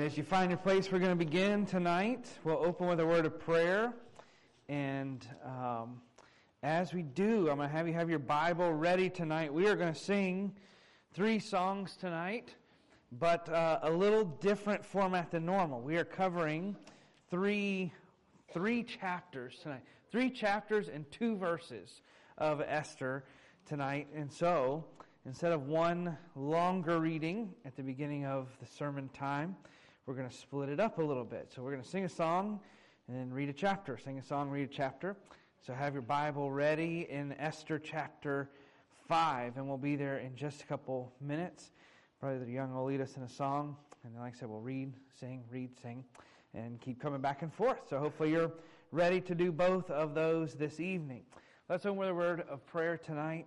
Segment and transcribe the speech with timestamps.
[0.00, 2.26] right, as you find your place, we're going to begin tonight.
[2.42, 3.92] We'll open with a word of prayer.
[4.66, 6.00] And um,
[6.62, 9.52] as we do, I'm going to have you have your Bible ready tonight.
[9.52, 10.54] We are going to sing
[11.12, 12.54] three songs tonight,
[13.12, 15.82] but uh, a little different format than normal.
[15.82, 16.76] We are covering
[17.28, 17.92] three,
[18.54, 19.82] three chapters tonight.
[20.10, 22.00] Three chapters and two verses
[22.38, 23.24] of Esther
[23.66, 24.08] tonight.
[24.16, 24.82] And so,
[25.26, 29.56] instead of one longer reading at the beginning of the sermon time,
[30.10, 31.52] we're going to split it up a little bit.
[31.54, 32.58] So we're going to sing a song
[33.06, 33.96] and then read a chapter.
[33.96, 35.16] Sing a song, read a chapter.
[35.64, 38.50] So have your Bible ready in Esther chapter
[39.06, 41.70] 5, and we'll be there in just a couple minutes.
[42.20, 44.92] Brother Young will lead us in a song, and then, like I said, we'll read,
[45.20, 46.02] sing, read, sing,
[46.54, 47.78] and keep coming back and forth.
[47.88, 48.50] So hopefully you're
[48.90, 51.22] ready to do both of those this evening.
[51.68, 53.46] Let's open with a word of prayer tonight,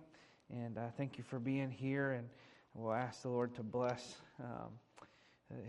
[0.50, 2.26] and uh, thank you for being here, and
[2.72, 4.16] we'll ask the Lord to bless.
[4.42, 4.70] Um,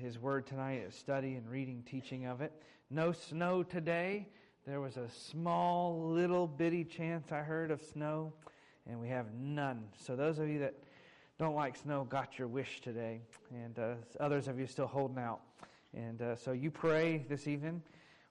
[0.02, 2.52] his word tonight, is study and reading, teaching of it.
[2.90, 4.28] No snow today.
[4.66, 8.34] There was a small, little bitty chance I heard of snow,
[8.90, 9.84] and we have none.
[9.98, 10.74] So, those of you that
[11.38, 15.42] don't like snow got your wish today, and uh, others of you still holding out.
[15.96, 17.82] And uh, so, you pray this evening,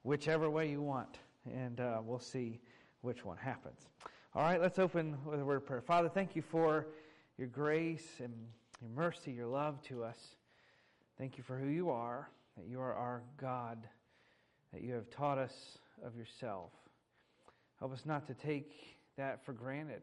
[0.03, 2.61] whichever way you want, and uh, we'll see
[3.03, 3.89] which one happens.
[4.35, 5.81] All right, let's open with a word of prayer.
[5.81, 6.87] Father, thank you for
[7.39, 8.33] your grace and
[8.81, 10.37] your mercy, your love to us.
[11.19, 13.87] Thank you for who you are, that you are our God,
[14.73, 16.73] that you have taught us of yourself.
[17.79, 20.03] Help us not to take that for granted,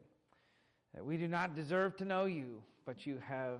[0.94, 3.60] that we do not deserve to know you, but you have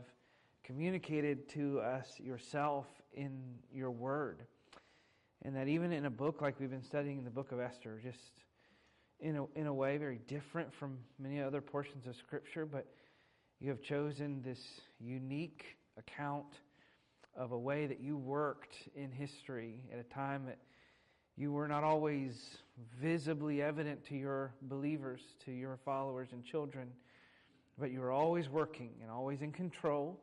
[0.64, 3.42] communicated to us yourself in
[3.74, 4.44] your word.
[5.44, 8.00] And that even in a book like we've been studying in the book of Esther,
[8.02, 8.32] just
[9.20, 12.86] in a, in a way very different from many other portions of Scripture, but
[13.60, 16.46] you have chosen this unique account
[17.36, 20.58] of a way that you worked in history at a time that
[21.38, 22.58] you were not always
[23.02, 26.90] visibly evident to your believers, to your followers and children,
[27.78, 30.20] but you were always working and always in control,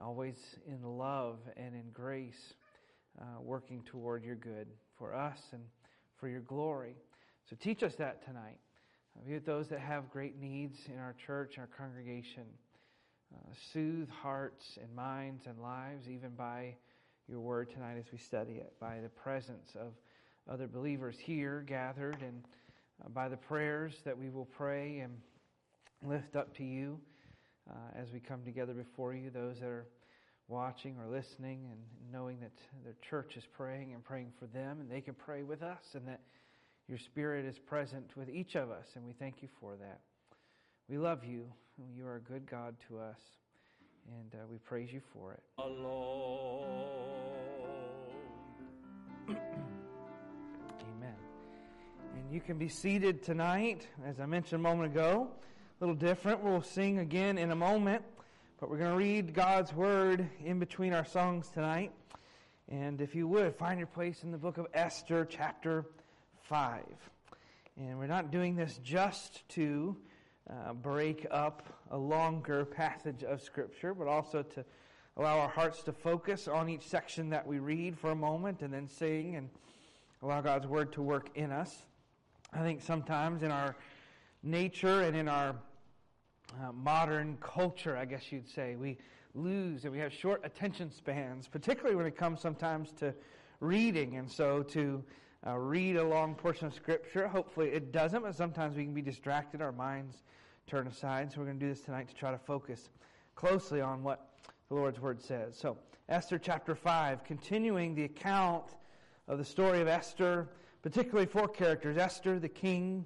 [0.00, 0.36] always
[0.68, 2.54] in love and in grace,
[3.20, 4.68] uh, working toward your good
[4.98, 5.62] for us and
[6.20, 6.94] for your glory.
[7.48, 8.58] So teach us that tonight.
[9.26, 12.44] Be with those that have great needs in our church, our congregation
[13.34, 16.74] uh, soothe hearts and minds and lives, even by
[17.28, 19.92] your word tonight as we study it, by the presence of
[20.48, 22.44] other believers here gathered, and
[23.04, 25.12] uh, by the prayers that we will pray and
[26.04, 26.98] lift up to you
[27.68, 29.86] uh, as we come together before you, those that are
[30.48, 31.80] watching or listening and
[32.12, 32.52] knowing that
[32.84, 36.06] their church is praying and praying for them, and they can pray with us, and
[36.06, 36.20] that
[36.88, 40.00] your Spirit is present with each of us, and we thank you for that.
[40.88, 41.46] We love you.
[41.78, 43.20] You are a good God to us,
[44.08, 45.42] and uh, we praise you for it.
[45.58, 46.64] Alone.
[49.28, 51.14] Amen.
[52.14, 55.28] And you can be seated tonight, as I mentioned a moment ago.
[55.78, 56.42] A little different.
[56.42, 58.02] We'll sing again in a moment,
[58.58, 61.92] but we're going to read God's Word in between our songs tonight.
[62.70, 65.84] And if you would, find your place in the book of Esther, chapter
[66.44, 66.84] 5.
[67.76, 69.94] And we're not doing this just to
[70.50, 74.64] uh, break up a longer passage of Scripture, but also to
[75.16, 78.72] allow our hearts to focus on each section that we read for a moment and
[78.72, 79.48] then sing and
[80.22, 81.84] allow God's Word to work in us.
[82.52, 83.76] I think sometimes in our
[84.42, 85.56] nature and in our
[86.62, 88.98] uh, modern culture, I guess you'd say, we
[89.34, 93.14] lose and we have short attention spans, particularly when it comes sometimes to
[93.60, 94.16] reading.
[94.16, 95.02] And so to
[95.46, 97.28] uh, read a long portion of Scripture.
[97.28, 99.62] Hopefully it doesn't, but sometimes we can be distracted.
[99.62, 100.22] Our minds
[100.66, 101.32] turn aside.
[101.32, 102.88] So we're going to do this tonight to try to focus
[103.36, 104.30] closely on what
[104.68, 105.56] the Lord's Word says.
[105.56, 108.64] So, Esther chapter 5, continuing the account
[109.28, 110.48] of the story of Esther,
[110.82, 113.04] particularly four characters Esther, the king,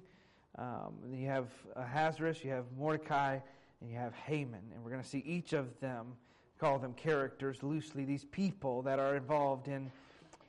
[0.57, 3.39] um, you have Ahasuerus, you have Mordecai,
[3.81, 4.61] and you have Haman.
[4.73, 6.13] And we're going to see each of them,
[6.59, 9.91] call them characters loosely, these people that are involved in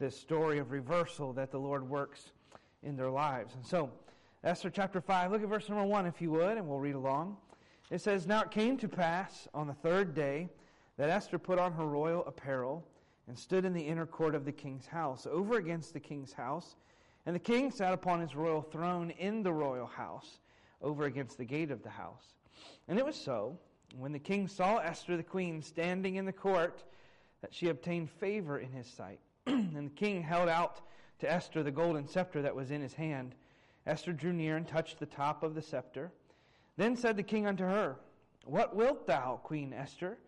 [0.03, 2.33] this story of reversal that the Lord works
[2.83, 3.55] in their lives.
[3.55, 3.89] And so,
[4.43, 7.37] Esther chapter 5, look at verse number 1 if you would, and we'll read along.
[7.89, 10.49] It says, Now it came to pass on the third day
[10.97, 12.85] that Esther put on her royal apparel
[13.29, 16.75] and stood in the inner court of the king's house, over against the king's house.
[17.25, 20.41] And the king sat upon his royal throne in the royal house,
[20.83, 22.35] over against the gate of the house.
[22.89, 23.57] And it was so,
[23.97, 26.83] when the king saw Esther the queen standing in the court,
[27.41, 29.21] that she obtained favor in his sight.
[29.47, 30.81] and the king held out
[31.21, 33.35] to Esther the golden scepter that was in his hand.
[33.87, 36.13] Esther drew near and touched the top of the scepter.
[36.77, 37.97] Then said the king unto her,
[38.45, 40.19] What wilt thou, Queen Esther?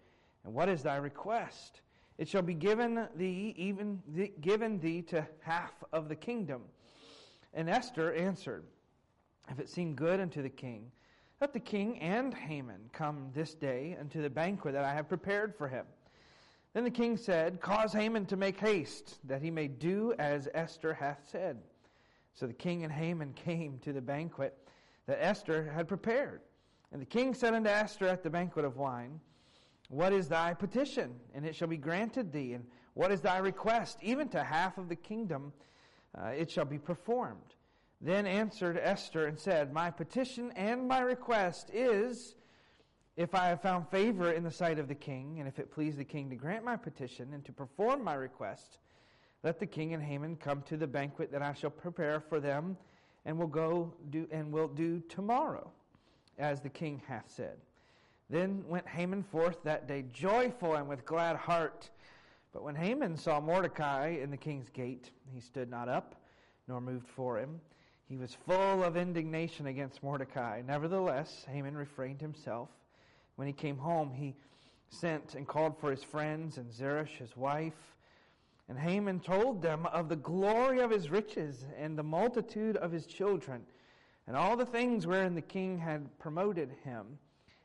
[0.45, 1.81] And what is thy request?
[2.19, 6.63] it shall be given thee, even the, given thee to half of the kingdom.
[7.53, 8.65] And Esther answered,
[9.51, 10.91] If it seem good unto the king,
[11.41, 15.55] let the king and Haman come this day unto the banquet that I have prepared
[15.57, 15.87] for him.
[16.75, 20.93] Then the king said, Cause Haman to make haste, that he may do as Esther
[20.93, 21.59] hath said.
[22.35, 24.59] So the king and Haman came to the banquet
[25.07, 26.41] that Esther had prepared.
[26.93, 29.21] And the king said unto Esther at the banquet of wine,
[29.89, 31.15] what is thy petition?
[31.35, 32.55] And it shall be granted thee.
[32.55, 33.99] And what is thy request?
[34.03, 35.53] Even to half of the kingdom
[36.17, 37.55] uh, it shall be performed.
[38.01, 42.35] Then answered Esther and said, My petition and my request is,
[43.17, 45.97] if I have found favor in the sight of the king, and if it please
[45.97, 48.79] the king to grant my petition and to perform my request,
[49.43, 52.77] let the king and Haman come to the banquet that I shall prepare for them,
[53.25, 55.71] and will go do and will do tomorrow,
[56.39, 57.57] as the king hath said.
[58.31, 61.91] Then went Haman forth that day joyful and with glad heart.
[62.53, 66.15] But when Haman saw Mordecai in the king's gate, he stood not up,
[66.67, 67.61] nor moved for him.
[68.09, 70.63] He was full of indignation against Mordecai.
[70.67, 72.69] Nevertheless, Haman refrained himself.
[73.37, 74.35] When he came home, he
[74.89, 77.95] sent and called for his friends and Zeresh, his wife.
[78.69, 83.07] And Haman told them of the glory of his riches and the multitude of his
[83.07, 83.63] children,
[84.27, 87.19] and all the things wherein the king had promoted him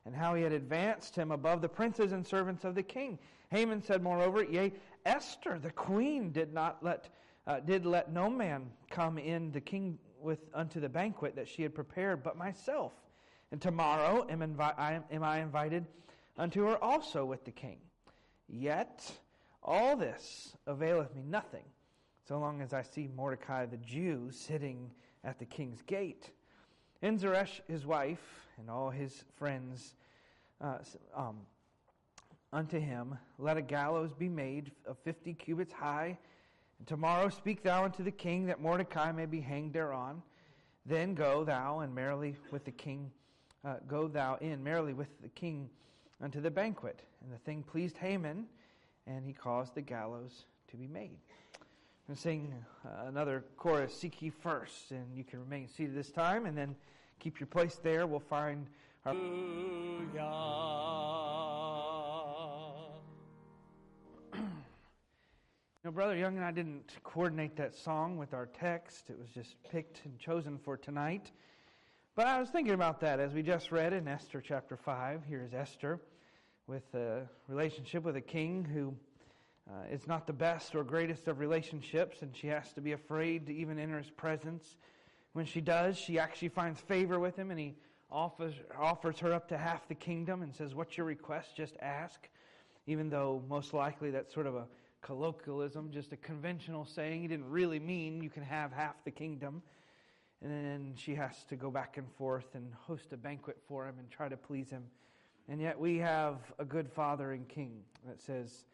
[0.05, 3.19] and how he had advanced him above the princes and servants of the king.
[3.51, 4.73] Haman said, moreover, Yea,
[5.05, 7.09] Esther, the queen, did not let
[7.47, 11.63] uh, did let no man come in the king with unto the banquet that she
[11.63, 12.91] had prepared, but myself.
[13.51, 15.85] And tomorrow am, invi- I am, am I invited
[16.37, 17.77] unto her also with the king.
[18.47, 19.11] Yet
[19.63, 21.65] all this availeth me nothing,
[22.27, 24.91] so long as I see Mordecai the Jew sitting
[25.23, 26.29] at the king's gate.
[27.01, 29.95] And Zeresh, his wife, and all his friends
[30.61, 30.79] uh,
[31.15, 31.37] um,
[32.51, 36.17] unto him, Let a gallows be made of fifty cubits high.
[36.77, 40.21] And tomorrow speak thou unto the king that Mordecai may be hanged thereon.
[40.85, 43.11] Then go thou and merrily with the king,
[43.65, 45.69] uh, go thou in merrily with the king
[46.21, 47.01] unto the banquet.
[47.23, 48.45] And the thing pleased Haman,
[49.07, 51.17] and he caused the gallows to be made.
[52.07, 52.53] And sing
[52.85, 56.75] uh, another chorus, Seek ye first, and you can remain seated this time, and then
[57.19, 58.07] keep your place there.
[58.07, 58.65] We'll find
[59.05, 59.13] our.
[59.13, 59.19] You
[65.83, 69.11] know, Brother Young and I didn't coordinate that song with our text.
[69.11, 71.31] It was just picked and chosen for tonight.
[72.19, 75.21] But I was thinking about that as we just read in Esther chapter 5.
[75.25, 76.01] Here is Esther
[76.67, 78.93] with a relationship with a king who
[79.71, 83.45] uh, is not the best or greatest of relationships, and she has to be afraid
[83.45, 84.75] to even enter his presence.
[85.31, 87.75] When she does, she actually finds favor with him, and he
[88.11, 91.55] offers, offers her up to half the kingdom and says, What's your request?
[91.55, 92.27] Just ask.
[92.85, 94.65] Even though most likely that's sort of a
[95.01, 97.21] colloquialism, just a conventional saying.
[97.21, 99.61] He didn't really mean you can have half the kingdom.
[100.41, 103.95] And then she has to go back and forth and host a banquet for him
[103.99, 104.83] and try to please him.
[105.49, 108.65] And yet we have a good Father and King that says,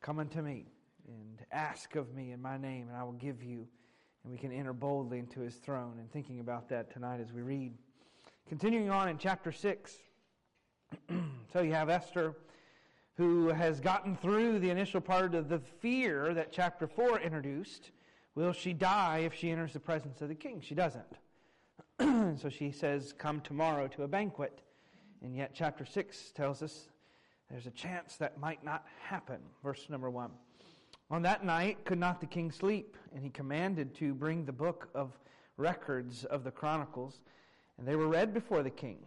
[0.00, 0.66] Come unto me
[1.08, 3.66] and ask of me in my name, and I will give you.
[4.22, 5.94] And we can enter boldly into his throne.
[5.98, 7.72] And thinking about that tonight as we read.
[8.48, 9.96] Continuing on in chapter 6.
[11.52, 12.36] so you have Esther
[13.18, 17.90] who has gotten through the initial part of the fear that chapter 4 introduced.
[18.38, 20.62] Will she die if she enters the presence of the king?
[20.64, 21.04] She doesn't.
[22.40, 24.60] so she says, Come tomorrow to a banquet.
[25.24, 26.88] And yet, chapter 6 tells us
[27.50, 29.38] there's a chance that might not happen.
[29.64, 30.30] Verse number 1.
[31.10, 34.88] On that night could not the king sleep, and he commanded to bring the book
[34.94, 35.18] of
[35.56, 37.18] records of the Chronicles,
[37.76, 38.98] and they were read before the king.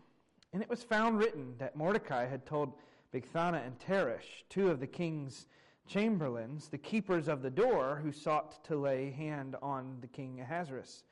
[0.51, 2.73] And it was found written that Mordecai had told
[3.13, 5.47] Bigthana and Teresh, two of the king's
[5.87, 11.03] chamberlains, the keepers of the door, who sought to lay hand on the king Ahasuerus.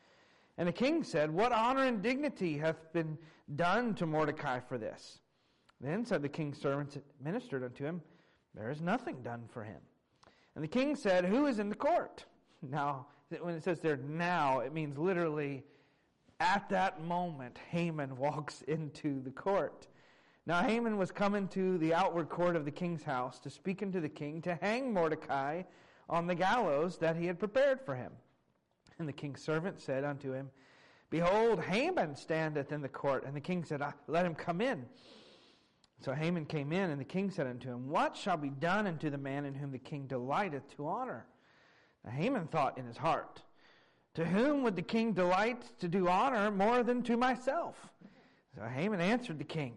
[0.57, 3.17] And the king said, What honor and dignity hath been
[3.55, 5.19] done to Mordecai for this?
[5.81, 8.01] Then said the king's servants that ministered unto him,
[8.53, 9.79] There is nothing done for him.
[10.55, 12.25] And the king said, Who is in the court?
[12.61, 13.07] Now,
[13.39, 15.63] when it says there now, it means literally
[16.39, 19.87] at that moment, Haman walks into the court.
[20.45, 23.99] Now Haman was coming to the outward court of the king's house to speak unto
[23.99, 25.63] the king to hang Mordecai
[26.09, 28.11] on the gallows that he had prepared for him.
[28.97, 30.49] And the king's servant said unto him,
[31.09, 33.25] Behold, Haman standeth in the court.
[33.25, 34.85] And the king said, ah, Let him come in.
[36.01, 39.09] So Haman came in, and the king said unto him, What shall be done unto
[39.09, 41.25] the man in whom the king delighteth to honor?
[42.05, 43.41] Now Haman thought in his heart,
[44.15, 47.89] To whom would the king delight to do honor more than to myself?
[48.55, 49.73] So Haman answered the king,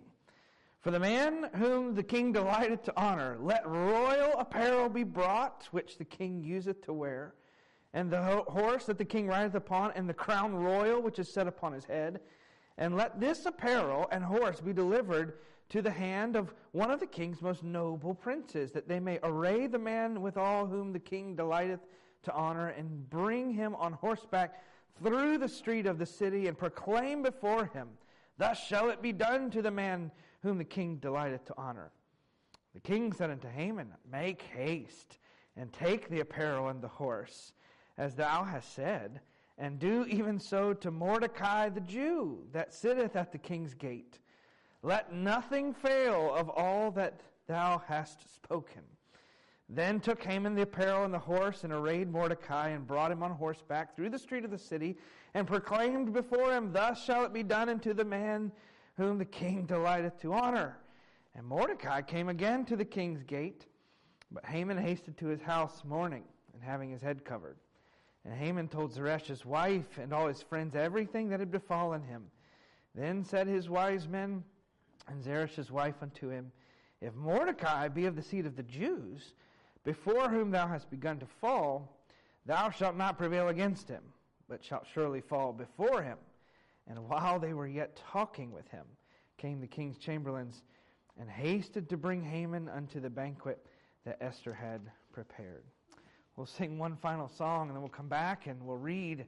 [0.83, 5.97] For the man whom the king delighteth to honor, let royal apparel be brought, which
[5.97, 7.35] the king useth to wear,
[7.95, 11.47] and the horse that the king rideth upon, and the crown royal which is set
[11.47, 12.21] upon his head.
[12.79, 15.35] And let this apparel and horse be delivered
[15.69, 19.69] to the hand of one of the king's most noble princes, that they may array
[19.69, 21.87] the man with all whom the king delighteth
[22.25, 24.65] to honor, and bring him on horseback
[25.01, 27.89] through the street of the city, and proclaim before him,
[28.37, 30.11] Thus shall it be done to the man
[30.43, 31.93] whom the king delighteth to honor.
[32.75, 35.19] The king said unto Haman, Make haste,
[35.57, 37.53] and take the apparel and the horse,
[37.99, 39.21] as thou hast said,
[39.59, 44.19] and do even so to Mordecai the Jew, that sitteth at the king's gate.
[44.83, 48.83] Let nothing fail of all that thou hast spoken.
[49.69, 53.31] Then took Haman the apparel and the horse, and arrayed Mordecai, and brought him on
[53.33, 54.97] horseback through the street of the city,
[55.35, 58.53] and proclaimed before him, Thus shall it be done unto the man
[58.97, 60.79] whom the king delighteth to honor.
[61.35, 63.67] And Mordecai came again to the king's gate,
[64.31, 67.57] but Haman hasted to his house mourning and having his head covered.
[68.25, 72.25] And Haman told Zeresh his wife and all his friends everything that had befallen him.
[72.95, 74.45] Then said his wise men
[75.09, 76.53] and Zeresh's wife unto him,
[77.01, 79.35] If Mordecai be of the seed of the Jews,
[79.85, 81.97] before whom thou hast begun to fall,
[82.47, 84.03] thou shalt not prevail against him,
[84.49, 86.19] but shalt surely fall before him.
[86.89, 88.85] And while they were yet talking with him,
[89.39, 90.63] came the king's chamberlains
[91.19, 93.67] and hasted to bring Haman unto the banquet
[94.05, 94.81] that Esther had
[95.13, 95.65] prepared.
[96.37, 99.27] We'll sing one final song and then we'll come back and we'll read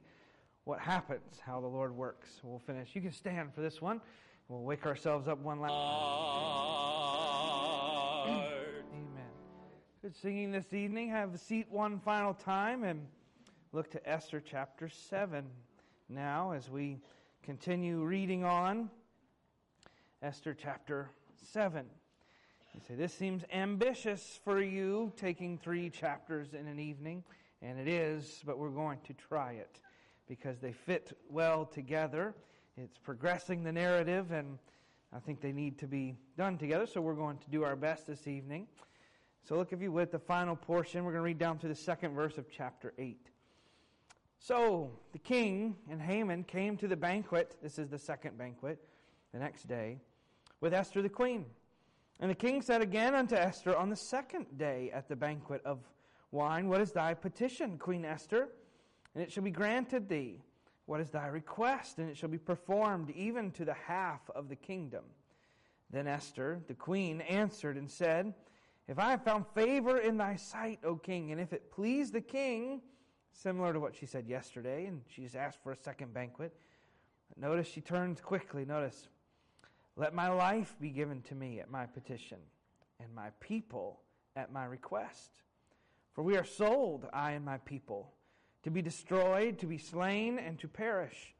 [0.63, 2.39] what happens, how the Lord works.
[2.43, 2.89] We'll finish.
[2.93, 4.01] You can stand for this one.
[4.47, 5.81] We'll wake ourselves up one last time.
[8.93, 9.31] Amen.
[10.01, 11.09] Good singing this evening.
[11.09, 13.05] Have a seat one final time and
[13.71, 15.45] look to Esther chapter 7
[16.09, 16.97] now as we
[17.45, 18.89] continue reading on
[20.23, 21.11] Esther chapter
[21.51, 21.85] 7.
[22.73, 27.23] You say, This seems ambitious for you, taking three chapters in an evening.
[27.61, 29.79] And it is, but we're going to try it
[30.27, 32.33] because they fit well together.
[32.77, 34.57] It's progressing the narrative, and
[35.13, 36.87] I think they need to be done together.
[36.87, 38.65] So we're going to do our best this evening.
[39.47, 41.05] So look, if you would, the final portion.
[41.05, 43.29] We're going to read down to the second verse of chapter 8.
[44.45, 47.55] So the king and Haman came to the banquet.
[47.63, 48.77] This is the second banquet,
[49.33, 49.97] the next day,
[50.61, 51.45] with Esther the queen.
[52.19, 55.79] And the king said again unto Esther on the second day at the banquet of
[56.29, 58.49] wine, What is thy petition, Queen Esther?
[59.15, 60.43] And it shall be granted thee.
[60.85, 61.97] What is thy request?
[61.97, 65.05] And it shall be performed even to the half of the kingdom.
[65.89, 68.31] Then Esther, the queen, answered and said,
[68.87, 72.21] If I have found favor in thy sight, O king, and if it please the
[72.21, 72.81] king,
[73.35, 76.53] similar to what she said yesterday, and she asked for a second banquet.
[77.37, 78.65] Notice she turns quickly.
[78.65, 79.09] Notice,
[79.97, 82.37] let my life be given to me at my petition,
[82.99, 83.99] and my people
[84.35, 85.31] at my request.
[86.13, 88.13] For we are sold, I and my people,
[88.63, 91.33] to be destroyed, to be slain, and to perish.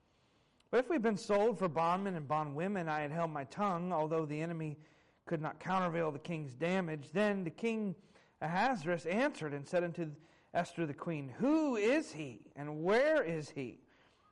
[0.69, 4.25] But if we've been sold for bondmen and bondwomen, I had held my tongue, although
[4.25, 4.77] the enemy
[5.25, 7.09] could not countervail the king's damage.
[7.13, 7.95] Then the king
[8.41, 10.11] Ahasuerus answered and said unto
[10.55, 13.79] Esther the queen, Who is he and where is he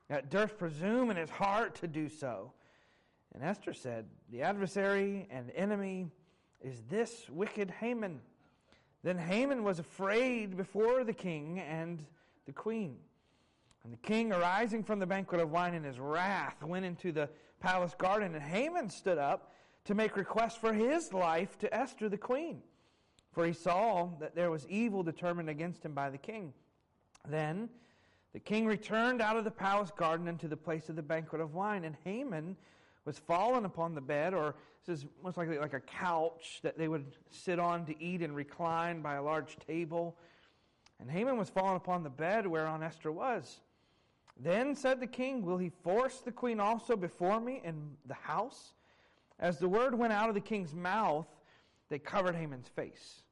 [0.07, 2.53] that durst presume in his heart to do so?
[3.33, 6.07] And Esther said, The adversary and enemy
[6.61, 8.21] is this wicked Haman.
[9.03, 12.05] Then Haman was afraid before the king and
[12.45, 12.95] the queen.
[13.83, 17.29] And the king, arising from the banquet of wine in his wrath, went into the
[17.59, 19.51] palace garden, and Haman stood up
[19.85, 22.61] to make request for his life to Esther the queen
[23.33, 26.53] for he saw that there was evil determined against him by the king.
[27.27, 27.69] Then
[28.33, 31.53] the king returned out of the palace garden into the place of the banquet of
[31.53, 32.55] wine, and Haman
[33.05, 36.87] was fallen upon the bed, or this is most likely like a couch that they
[36.87, 40.17] would sit on to eat and recline by a large table.
[40.99, 43.61] And Haman was fallen upon the bed whereon Esther was.
[44.37, 48.73] Then said the king, Will he force the queen also before me in the house?
[49.39, 51.27] As the word went out of the king's mouth,
[51.89, 53.22] they covered Haman's face.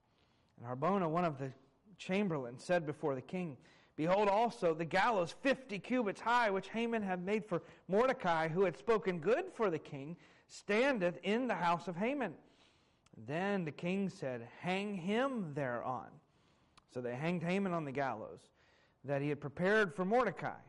[0.61, 1.51] And Harbona, one of the
[1.97, 3.57] chamberlains, said before the king,
[3.95, 8.77] Behold also the gallows fifty cubits high, which Haman had made for Mordecai, who had
[8.77, 10.15] spoken good for the king,
[10.47, 12.33] standeth in the house of Haman.
[13.27, 16.07] Then the king said, Hang him thereon.
[16.93, 18.39] So they hanged Haman on the gallows
[19.03, 20.59] that he had prepared for Mordecai.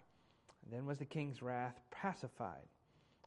[0.64, 2.66] And then was the king's wrath pacified.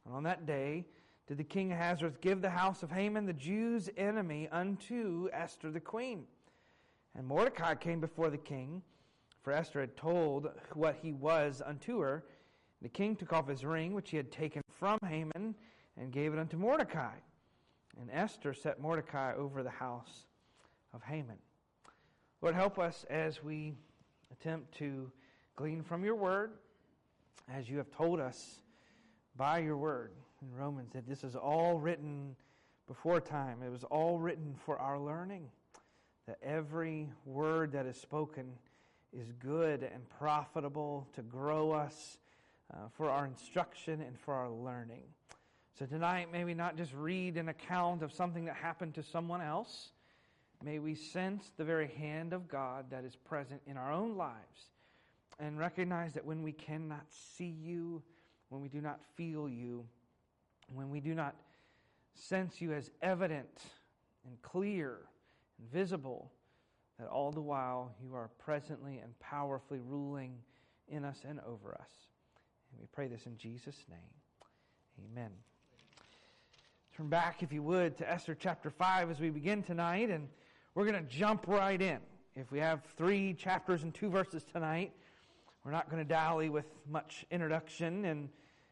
[0.04, 0.86] And on that day
[1.26, 5.80] did the king Ahasuerus give the house of Haman, the Jews' enemy, unto Esther the
[5.80, 6.24] queen.
[7.16, 8.82] And Mordecai came before the king,
[9.42, 12.24] for Esther had told what he was unto her.
[12.82, 15.54] The king took off his ring, which he had taken from Haman,
[15.96, 17.14] and gave it unto Mordecai.
[17.98, 20.26] And Esther set Mordecai over the house
[20.92, 21.38] of Haman.
[22.42, 23.74] Lord, help us as we
[24.30, 25.10] attempt to
[25.56, 26.52] glean from your word,
[27.50, 28.60] as you have told us
[29.36, 32.36] by your word in Romans, that this is all written
[32.86, 33.62] before time.
[33.62, 35.48] It was all written for our learning,
[36.26, 38.52] that every word that is spoken
[39.12, 42.18] is good and profitable to grow us
[42.74, 45.04] uh, for our instruction and for our learning.
[45.78, 49.40] So tonight, may we not just read an account of something that happened to someone
[49.40, 49.90] else.
[50.64, 54.70] May we sense the very hand of God that is present in our own lives
[55.38, 57.04] and recognize that when we cannot
[57.36, 58.02] see you,
[58.48, 59.84] when we do not feel you,
[60.74, 61.36] when we do not
[62.14, 63.60] sense you as evident
[64.26, 64.98] and clear
[65.58, 66.32] and visible,
[66.98, 70.34] that all the while you are presently and powerfully ruling
[70.88, 71.90] in us and over us.
[72.70, 73.98] And we pray this in Jesus' name.
[75.10, 75.30] Amen.
[76.96, 80.28] Turn back, if you would, to Esther chapter 5 as we begin tonight, and
[80.74, 81.98] we're going to jump right in.
[82.34, 84.92] If we have three chapters and two verses tonight,
[85.64, 88.28] we're not going to dally with much introduction and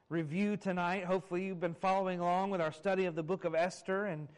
[0.09, 1.05] review tonight.
[1.05, 4.29] Hopefully, you've been following along with our study of the book of Esther and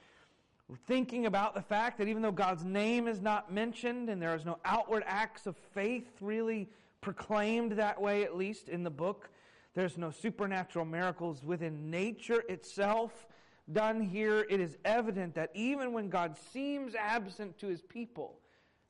[0.74, 4.44] thinking about the fact that even though God's name is not mentioned and there is
[4.44, 6.68] no outward acts of faith really
[7.00, 9.30] proclaimed that way, at least in the book,
[9.74, 13.26] there's no supernatural miracles within nature itself
[13.72, 14.46] done here.
[14.48, 18.40] It is evident that even when God seems absent to his people,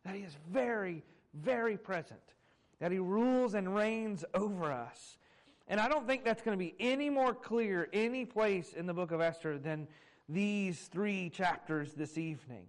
[0.04, 1.02] that he is very,
[1.34, 2.20] very present,
[2.78, 5.18] that he rules and reigns over us.
[5.68, 8.94] And I don't think that's going to be any more clear any place in the
[8.94, 9.88] book of Esther than
[10.28, 12.66] these three chapters this evening.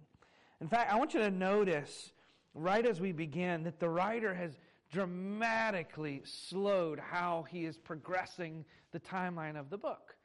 [0.60, 2.12] In fact, I want you to notice
[2.54, 4.58] right as we begin that the writer has
[4.92, 10.16] dramatically slowed how he is progressing the timeline of the book.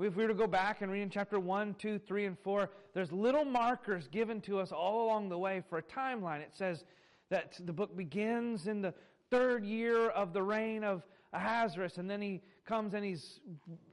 [0.00, 2.70] If we were to go back and read in chapter 1, 2, 3, and 4,
[2.94, 6.40] there's little markers given to us all along the way for a timeline.
[6.40, 6.84] It says
[7.30, 8.94] that the book begins in the
[9.30, 13.40] third year of the reign of Ahasuerus, and then he comes and he's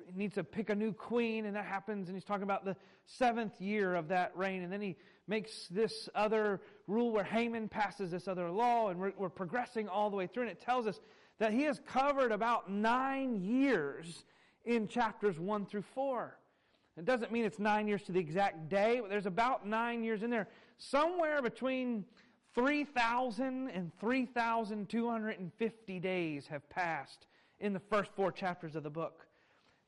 [0.07, 2.75] he needs to pick a new queen, and that happens, and he's talking about the
[3.05, 4.95] seventh year of that reign, and then he
[5.27, 10.09] makes this other rule where Haman passes this other law, and we're, we're progressing all
[10.09, 10.99] the way through, and it tells us
[11.39, 14.23] that he has covered about nine years
[14.63, 16.37] in chapters one through four.
[16.97, 20.23] It doesn't mean it's nine years to the exact day, but there's about nine years
[20.23, 20.47] in there.
[20.77, 22.05] Somewhere between
[22.55, 27.27] 3,000 and 3,250 days have passed
[27.59, 29.27] in the first four chapters of the book.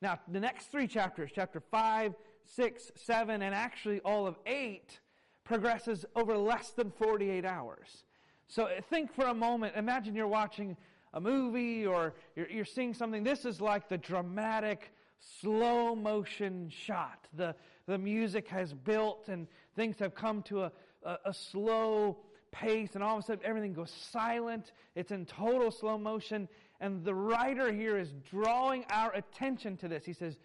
[0.02, 5.00] Now, the next three chapters, chapter 5, 6, 7, and actually all of 8,
[5.44, 8.04] progresses over less than 48 hours.
[8.48, 10.76] So uh, think for a moment, imagine you're watching
[11.14, 13.24] a movie or you're, you're seeing something.
[13.24, 17.28] This is like the dramatic slow motion shot.
[17.34, 17.56] The,
[17.88, 20.72] the music has built and things have come to a,
[21.04, 22.18] a, a slow
[22.60, 24.72] pace, and all of a sudden everything goes silent.
[24.96, 26.48] It's in total slow motion.
[26.80, 30.06] And the writer here is drawing our attention to this.
[30.06, 30.38] He says,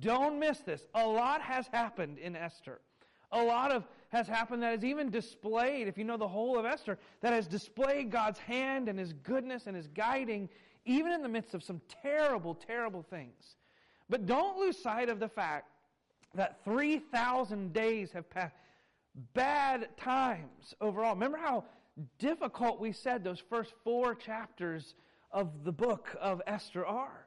[0.00, 0.86] Don't miss this.
[0.94, 2.80] A lot has happened in Esther.
[3.32, 6.64] A lot of has happened that has even displayed, if you know the whole of
[6.64, 10.48] Esther, that has displayed God's hand and His goodness and His guiding,
[10.84, 13.56] even in the midst of some terrible, terrible things.
[14.08, 15.66] But don't lose sight of the fact
[16.34, 18.54] that 3,000 days have passed
[19.34, 21.14] bad times overall.
[21.14, 21.64] Remember how
[22.18, 24.94] difficult we said those first four chapters
[25.32, 27.26] of the book of Esther are.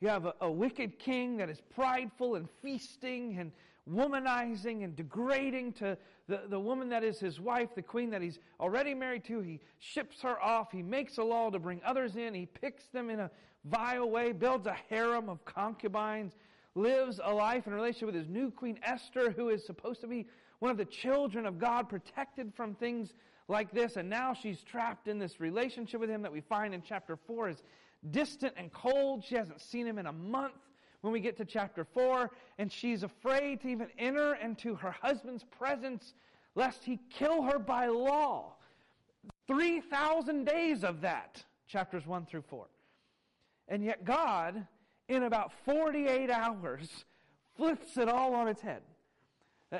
[0.00, 3.52] You have a, a, wicked king that is prideful and feasting and
[3.90, 8.38] womanizing and degrading to the, the woman that is his wife, the queen that he's
[8.60, 9.40] already married to.
[9.40, 10.70] He ships her off.
[10.70, 12.34] He makes a law to bring others in.
[12.34, 13.30] He picks them in a
[13.64, 16.34] vile way, builds a harem of concubines,
[16.74, 20.26] lives a life in relationship with his new queen Esther, who is supposed to be
[20.58, 23.12] one of the children of God, protected from things
[23.48, 26.82] like this, and now she's trapped in this relationship with him that we find in
[26.82, 27.62] chapter 4 is
[28.10, 29.24] distant and cold.
[29.24, 30.54] She hasn't seen him in a month
[31.00, 35.44] when we get to chapter 4, and she's afraid to even enter into her husband's
[35.44, 36.14] presence
[36.54, 38.54] lest he kill her by law.
[39.46, 42.66] 3,000 days of that, chapters 1 through 4.
[43.68, 44.66] And yet, God,
[45.08, 47.04] in about 48 hours,
[47.56, 48.82] flips it all on its head.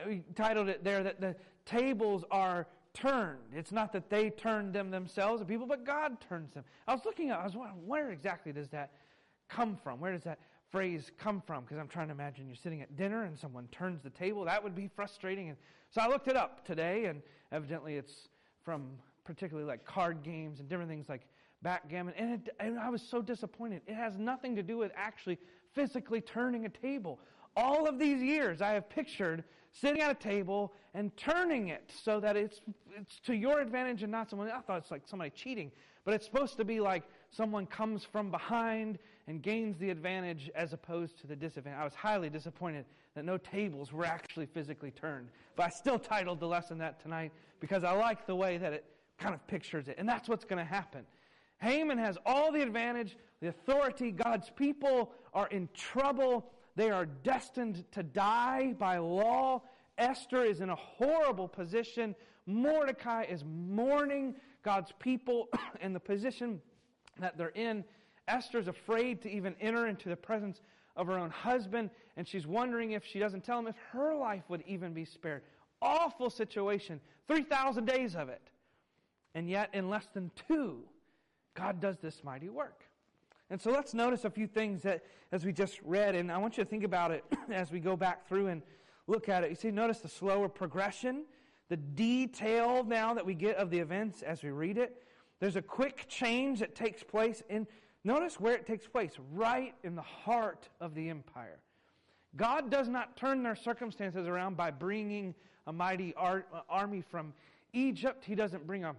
[0.06, 3.38] We titled it there that the tables are turned.
[3.54, 6.64] It's not that they turned them themselves, the people, but God turns them.
[6.86, 8.92] I was looking at, I was wondering, where exactly does that
[9.48, 10.00] come from?
[10.00, 10.38] Where does that
[10.70, 11.64] phrase come from?
[11.64, 14.44] Because I'm trying to imagine you're sitting at dinner and someone turns the table.
[14.44, 15.48] That would be frustrating.
[15.48, 15.58] And
[15.90, 17.22] so I looked it up today, and
[17.52, 18.28] evidently it's
[18.62, 18.90] from
[19.24, 21.22] particularly like card games and different things like
[21.62, 22.14] backgammon.
[22.16, 23.82] And, it, and I was so disappointed.
[23.86, 25.38] It has nothing to do with actually
[25.74, 27.20] physically turning a table.
[27.58, 29.42] All of these years, I have pictured
[29.72, 32.60] sitting at a table and turning it so that it's,
[32.96, 34.48] it's to your advantage and not someone.
[34.50, 35.72] I thought it's like somebody cheating,
[36.04, 40.72] but it's supposed to be like someone comes from behind and gains the advantage as
[40.72, 41.80] opposed to the disadvantage.
[41.80, 45.28] I was highly disappointed that no tables were actually physically turned.
[45.56, 48.84] But I still titled the lesson that tonight because I like the way that it
[49.18, 49.96] kind of pictures it.
[49.98, 51.04] And that's what's going to happen.
[51.60, 54.12] Haman has all the advantage, the authority.
[54.12, 56.46] God's people are in trouble.
[56.78, 59.62] They are destined to die by law.
[59.98, 62.14] Esther is in a horrible position.
[62.46, 65.48] Mordecai is mourning God's people
[65.80, 66.62] and the position
[67.18, 67.82] that they're in.
[68.28, 70.60] Esther's afraid to even enter into the presence
[70.94, 74.44] of her own husband, and she's wondering if she doesn't tell him if her life
[74.48, 75.42] would even be spared.
[75.82, 77.00] Awful situation.
[77.26, 78.50] 3,000 days of it.
[79.34, 80.84] And yet, in less than two,
[81.54, 82.84] God does this mighty work.
[83.50, 86.58] And so let's notice a few things that as we just read, and I want
[86.58, 88.62] you to think about it as we go back through and
[89.06, 89.50] look at it.
[89.50, 91.24] You see, notice the slower progression,
[91.68, 95.02] the detail now that we get of the events as we read it.
[95.40, 97.66] There's a quick change that takes place and
[98.04, 101.60] notice where it takes place, right in the heart of the empire.
[102.36, 105.34] God does not turn their circumstances around by bringing
[105.66, 107.32] a mighty ar- army from
[107.72, 108.24] Egypt.
[108.24, 108.94] He doesn't bring a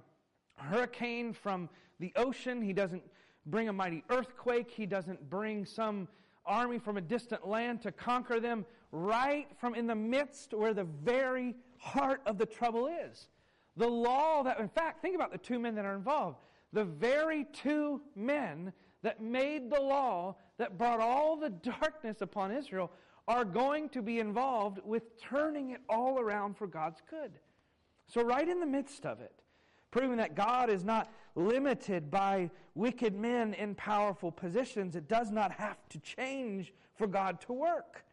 [0.55, 2.61] hurricane from the ocean.
[2.61, 3.03] He doesn't
[3.49, 4.71] bring a mighty earthquake.
[4.71, 6.07] He doesn't bring some
[6.45, 10.83] army from a distant land to conquer them right from in the midst where the
[10.83, 13.27] very heart of the trouble is.
[13.77, 16.37] The law that, in fact, think about the two men that are involved.
[16.73, 22.91] The very two men that made the law that brought all the darkness upon Israel
[23.27, 27.31] are going to be involved with turning it all around for God's good.
[28.07, 29.31] So, right in the midst of it,
[29.91, 34.95] proving that God is not limited by wicked men in powerful positions.
[34.95, 38.05] It does not have to change for God to work.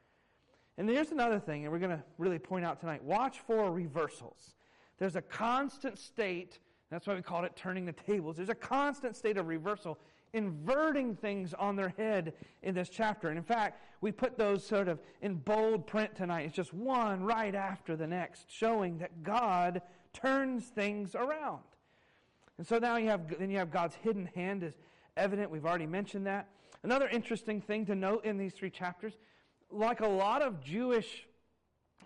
[0.78, 4.54] And here's another thing, and we're going to really point out tonight watch for reversals.
[4.98, 6.58] There's a constant state,
[6.90, 8.36] that's why we call it turning the tables.
[8.36, 9.98] There's a constant state of reversal,
[10.32, 13.28] inverting things on their head in this chapter.
[13.28, 16.46] And in fact, we put those sort of in bold print tonight.
[16.46, 21.62] It's just one right after the next, showing that God turns things around.
[22.58, 24.74] And so now you have, then you have God's hidden hand is
[25.16, 25.50] evident.
[25.50, 26.48] We've already mentioned that.
[26.82, 29.14] Another interesting thing to note in these three chapters,
[29.70, 31.26] like a lot of Jewish,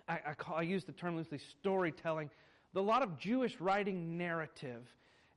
[0.07, 2.29] I, I, call, I use the term loosely, storytelling,
[2.73, 4.83] the lot of Jewish writing narrative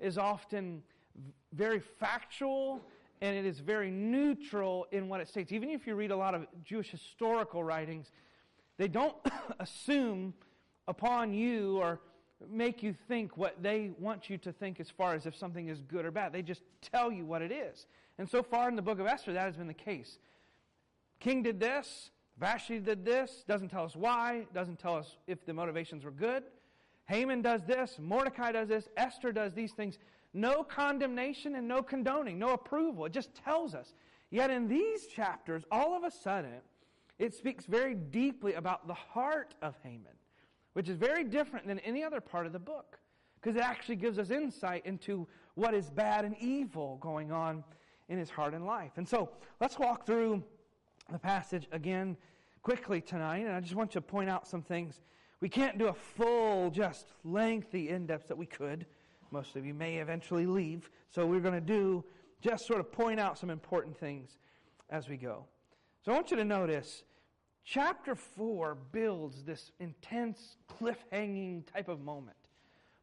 [0.01, 0.83] is often
[1.53, 2.81] very factual
[3.21, 5.53] and it is very neutral in what it states.
[5.53, 8.11] Even if you read a lot of Jewish historical writings,
[8.77, 9.17] they don't
[9.61, 10.35] assume
[10.89, 12.01] upon you or
[12.51, 15.81] make you think what they want you to think as far as if something is
[15.83, 16.33] good or bad.
[16.33, 17.87] They just tell you what it is.
[18.19, 20.19] And so far in the book of Esther, that has been the case.
[21.21, 25.55] King did this, Vashti did this, doesn't tell us why, doesn't tell us if the
[25.55, 26.45] motivations were good.
[27.07, 29.99] Haman does this, Mordecai does this, Esther does these things.
[30.33, 33.05] No condemnation and no condoning, no approval.
[33.05, 33.95] It just tells us.
[34.31, 36.61] Yet in these chapters, all of a sudden,
[37.19, 40.15] it speaks very deeply about the heart of Haman
[40.75, 42.99] which is very different than any other part of the book
[43.41, 47.63] because it actually gives us insight into what is bad and evil going on
[48.09, 48.93] in his heart and life.
[48.97, 50.43] And so let's walk through
[51.11, 52.17] the passage again
[52.63, 55.01] quickly tonight, and I just want to point out some things.
[55.41, 58.87] We can't do a full, just lengthy in depth that we could.
[59.31, 62.03] Most of you may eventually leave, so we're going to do
[62.41, 64.39] just sort of point out some important things
[64.89, 65.45] as we go.
[66.03, 67.05] So I want you to notice
[67.65, 72.37] Chapter 4 builds this intense, cliffhanging type of moment.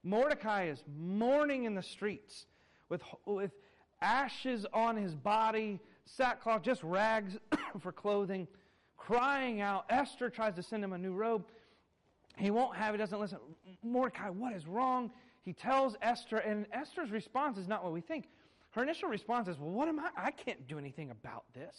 [0.04, 2.46] Mordecai is mourning in the streets
[2.88, 3.52] with, with
[4.02, 7.38] ashes on his body, sackcloth, just rags
[7.80, 8.48] for clothing,
[8.98, 9.86] crying out.
[9.90, 11.44] Esther tries to send him a new robe.
[12.38, 13.40] He won't have, it, he doesn't listen.
[13.84, 15.12] Mordecai, what is wrong?
[15.44, 18.30] He tells Esther, and Esther's response is not what we think.
[18.72, 20.10] Her initial response is, Well, what am I?
[20.16, 21.76] I can't do anything about this.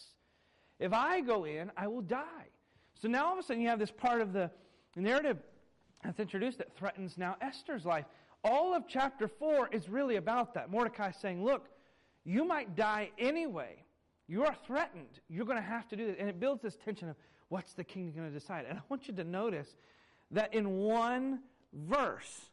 [0.78, 2.48] If I go in, I will die.
[3.02, 4.48] So now all of a sudden you have this part of the
[4.94, 5.38] narrative
[6.04, 8.04] that's introduced that threatens now Esther's life.
[8.44, 10.70] All of chapter 4 is really about that.
[10.70, 11.66] Mordecai saying, Look,
[12.24, 13.84] you might die anyway.
[14.28, 15.20] You are threatened.
[15.28, 16.16] You're going to have to do this.
[16.20, 17.16] And it builds this tension of
[17.48, 18.66] what's the king going to decide?
[18.68, 19.74] And I want you to notice
[20.30, 21.40] that in one
[21.72, 22.50] verse,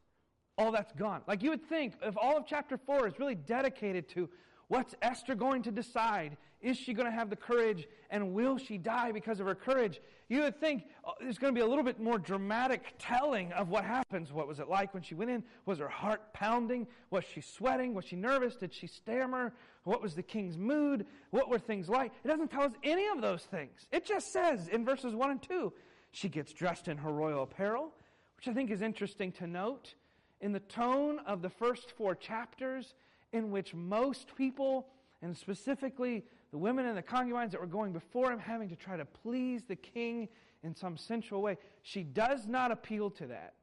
[0.58, 1.22] all that's gone.
[1.28, 4.28] Like you would think, if all of chapter 4 is really dedicated to
[4.68, 8.78] what's Esther going to decide Is she going to have the courage and will she
[8.78, 10.02] die because of her courage?
[10.28, 13.70] You would think oh, there's going to be a little bit more dramatic telling of
[13.70, 14.34] what happens.
[14.34, 15.44] What was it like when she went in?
[15.66, 16.86] Was her heart pounding?
[17.12, 17.94] Was she sweating?
[17.94, 18.56] Was she nervous?
[18.56, 19.54] Did she stammer?
[19.84, 21.06] What was the king's mood?
[21.32, 22.12] What were things like?
[22.24, 23.88] It doesn't tell us any of those things.
[23.92, 25.74] It just says in verses 1 and 2
[26.12, 27.94] she gets dressed in her royal apparel,
[28.38, 29.94] which I think is interesting to note.
[30.42, 32.96] In the tone of the first four chapters,
[33.32, 34.88] in which most people,
[35.22, 38.98] and specifically the women and the concubines that were going before him, having to try
[38.98, 40.28] to please the king
[40.64, 41.58] in some sensual way.
[41.84, 43.54] She does not appeal to that.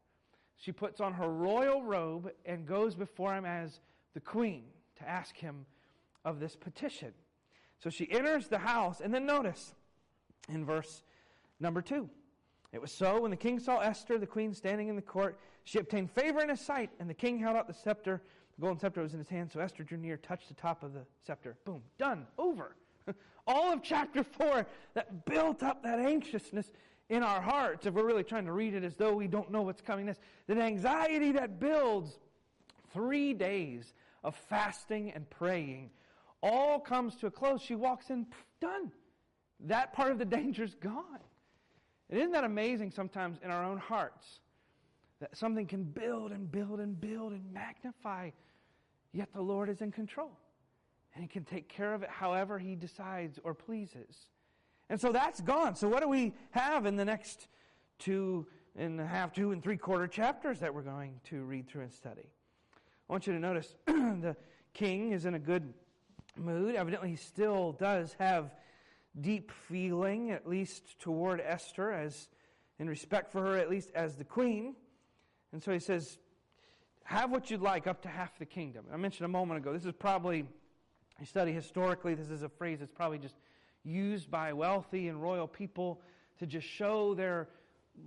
[0.57, 3.81] She puts on her royal robe and goes before him as
[4.15, 4.65] the queen
[4.99, 5.67] to ask him
[6.25, 7.13] of this petition.
[7.79, 9.75] So she enters the house, and then notice
[10.49, 11.03] in verse
[11.61, 12.09] number two.
[12.73, 15.79] It was so when the king saw Esther, the queen, standing in the court, she
[15.79, 18.23] obtained favor in his sight, and the king held out the scepter
[18.57, 20.93] the golden scepter was in his hand, so Esther drew near, touched the top of
[20.95, 21.57] the scepter.
[21.65, 22.75] Boom, done, over.
[23.47, 26.71] All of chapter 4 that built up that anxiousness
[27.09, 29.63] in our hearts, if we're really trying to read it as though we don't know
[29.63, 32.19] what's coming next, that anxiety that builds
[32.93, 35.91] three days of fasting and praying
[36.43, 37.61] all comes to a close.
[37.61, 38.27] She walks in,
[38.61, 38.93] done.
[39.61, 41.21] That part of the danger's gone.
[42.11, 44.41] And isn't that amazing sometimes in our own hearts?
[45.21, 48.31] That something can build and build and build and magnify
[49.17, 50.31] Yet the Lord is in control.
[51.15, 54.15] And He can take care of it however He decides or pleases.
[54.91, 55.75] And so that's gone.
[55.75, 57.49] So, what do we have in the next
[57.99, 61.83] two and a half, two and three quarter chapters that we're going to read through
[61.83, 62.29] and study?
[63.09, 64.37] I want you to notice the
[64.75, 65.73] king is in a good
[66.37, 66.75] mood.
[66.75, 68.53] Evidently, he still does have
[69.19, 72.29] deep feeling, at least toward Esther, as
[72.79, 74.77] in respect for her, at least as the queen.
[75.53, 76.19] And so he says,
[77.07, 78.85] have what you'd like up to half the kingdom.
[78.93, 80.45] I mentioned a moment ago, this is probably,
[81.21, 83.37] you study historically, this is a phrase that's probably just
[83.85, 86.01] used by wealthy and royal people
[86.41, 87.49] to just show their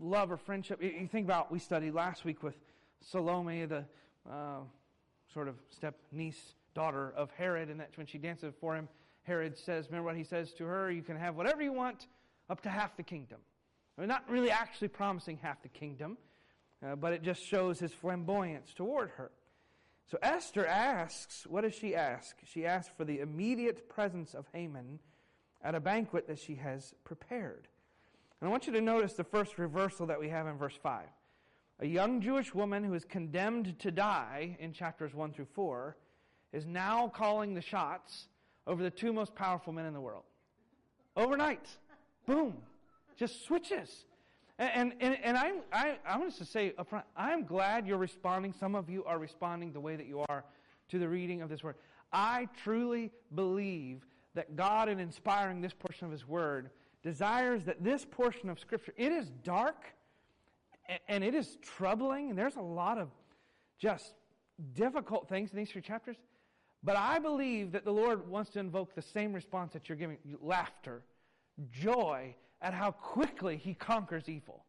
[0.02, 0.84] love or friendship.
[0.84, 2.56] You think about, we studied last week with
[3.00, 3.86] Salome, the
[4.30, 4.60] uh,
[5.34, 8.90] sort of step niece daughter of Herod, and that when she dances for him,
[9.24, 10.92] Herod says, remember what he says to her?
[10.92, 12.08] You can have whatever you want
[12.50, 13.38] up to half the kingdom.
[13.98, 16.18] I mean, not really actually promising half the kingdom
[16.86, 19.32] uh, but it just shows his flamboyance toward her.
[20.10, 22.38] So Esther asks, what does she ask?
[22.44, 25.00] She asks for the immediate presence of Haman
[25.64, 27.68] at a banquet that she has prepared.
[28.42, 31.06] And I want you to notice the first reversal that we have in verse 5.
[31.82, 35.96] A young Jewish woman who is condemned to die in chapters 1 through 4
[36.54, 38.28] is now calling the shots
[38.66, 40.24] over the two most powerful men in the world.
[41.16, 41.68] Overnight.
[42.26, 42.58] Boom.
[43.18, 44.06] Just switches.
[44.60, 48.54] And, and, and I, I, I want to say up front, I'm glad you're responding.
[48.54, 50.44] Some of you are responding the way that you are
[50.90, 51.76] to the reading of this word.
[52.12, 56.72] I truly believe that God, in inspiring this portion of His Word,
[57.04, 59.86] desires that this portion of Scripture, it is dark
[61.08, 63.10] and it is troubling, and there's a lot of
[63.78, 64.14] just
[64.74, 66.18] difficult things in these three chapters.
[66.84, 70.18] But I believe that the Lord wants to invoke the same response that you're giving
[70.42, 71.02] laughter,
[71.72, 74.66] joy, at how quickly he conquers evil.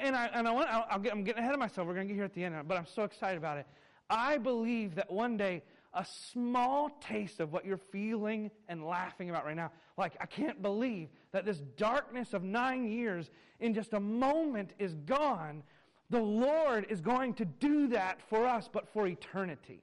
[0.00, 1.86] And, I, and I want, I'll, I'll get, I'm getting ahead of myself.
[1.86, 3.66] We're going to get here at the end, but I'm so excited about it.
[4.08, 5.62] I believe that one day,
[5.94, 10.62] a small taste of what you're feeling and laughing about right now, like, I can't
[10.62, 15.62] believe that this darkness of nine years in just a moment is gone.
[16.10, 19.82] The Lord is going to do that for us, but for eternity.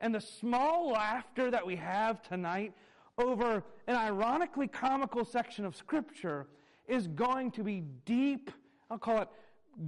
[0.00, 2.72] And the small laughter that we have tonight
[3.18, 6.46] over an ironically comical section of Scripture
[6.92, 8.50] is going to be deep,
[8.90, 9.28] I'll call it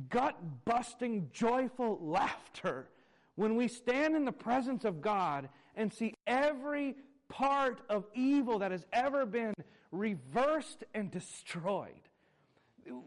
[0.09, 2.89] gut busting, joyful laughter
[3.35, 6.97] when we stand in the presence of God and see every
[7.29, 9.53] part of evil that has ever been
[9.93, 12.09] reversed and destroyed.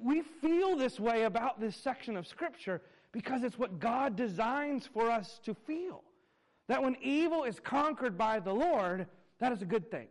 [0.01, 2.81] We feel this way about this section of Scripture
[3.11, 6.03] because it's what God designs for us to feel.
[6.67, 9.07] That when evil is conquered by the Lord,
[9.39, 10.07] that is a good thing.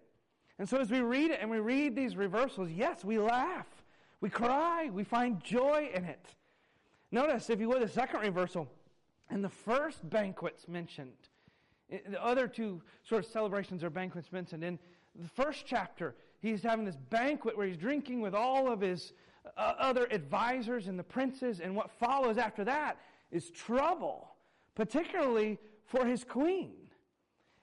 [0.59, 3.67] And so as we read it and we read these reversals, yes, we laugh,
[4.27, 6.27] we cry, we find joy in it.
[7.13, 8.69] Notice, if you would, the second reversal,
[9.31, 11.13] and the first banquets mentioned,
[11.89, 14.65] the other two sort of celebrations or banquets mentioned.
[14.65, 14.81] In
[15.15, 19.13] the first chapter, he's having this banquet where he's drinking with all of his
[19.57, 22.99] uh, other advisors and the princes, and what follows after that
[23.31, 24.35] is trouble,
[24.75, 26.75] particularly for his queen.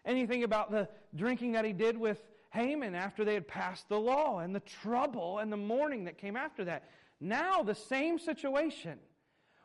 [0.06, 2.24] Anything about the drinking that he did with
[2.54, 6.38] Haman after they had passed the law and the trouble and the mourning that came
[6.38, 6.88] after that.
[7.20, 9.00] Now, the same situation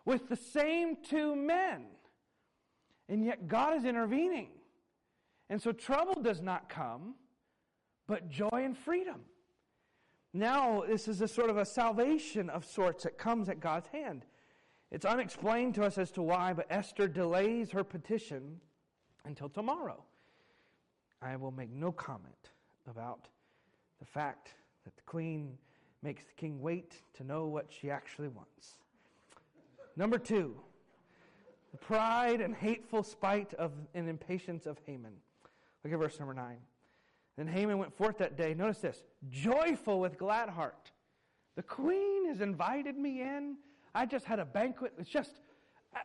[0.06, 1.84] with the same two men.
[3.10, 4.48] And yet, God is intervening.
[5.50, 7.14] And so, trouble does not come,
[8.06, 9.20] but joy and freedom.
[10.32, 14.24] Now, this is a sort of a salvation of sorts that comes at God's hand.
[14.90, 18.60] It's unexplained to us as to why, but Esther delays her petition
[19.26, 20.04] until tomorrow.
[21.20, 22.50] I will make no comment
[22.88, 23.28] about
[23.98, 25.56] the fact that the queen
[26.02, 28.78] makes the king wait to know what she actually wants.
[29.96, 30.54] Number two,
[31.72, 35.12] the pride and hateful spite of and impatience of Haman.
[35.84, 36.58] Look at verse number nine.
[37.36, 40.90] Then Haman went forth that day, notice this, joyful with glad heart.
[41.56, 43.56] The queen has invited me in.
[43.94, 44.92] I just had a banquet.
[44.98, 45.40] It's just,
[45.94, 46.00] uh,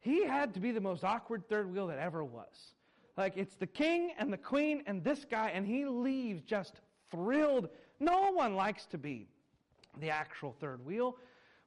[0.00, 2.74] he had to be the most awkward third wheel that ever was.
[3.20, 6.80] Like, it's the king and the queen and this guy, and he leaves just
[7.10, 7.68] thrilled.
[8.00, 9.28] No one likes to be
[10.00, 11.18] the actual third wheel.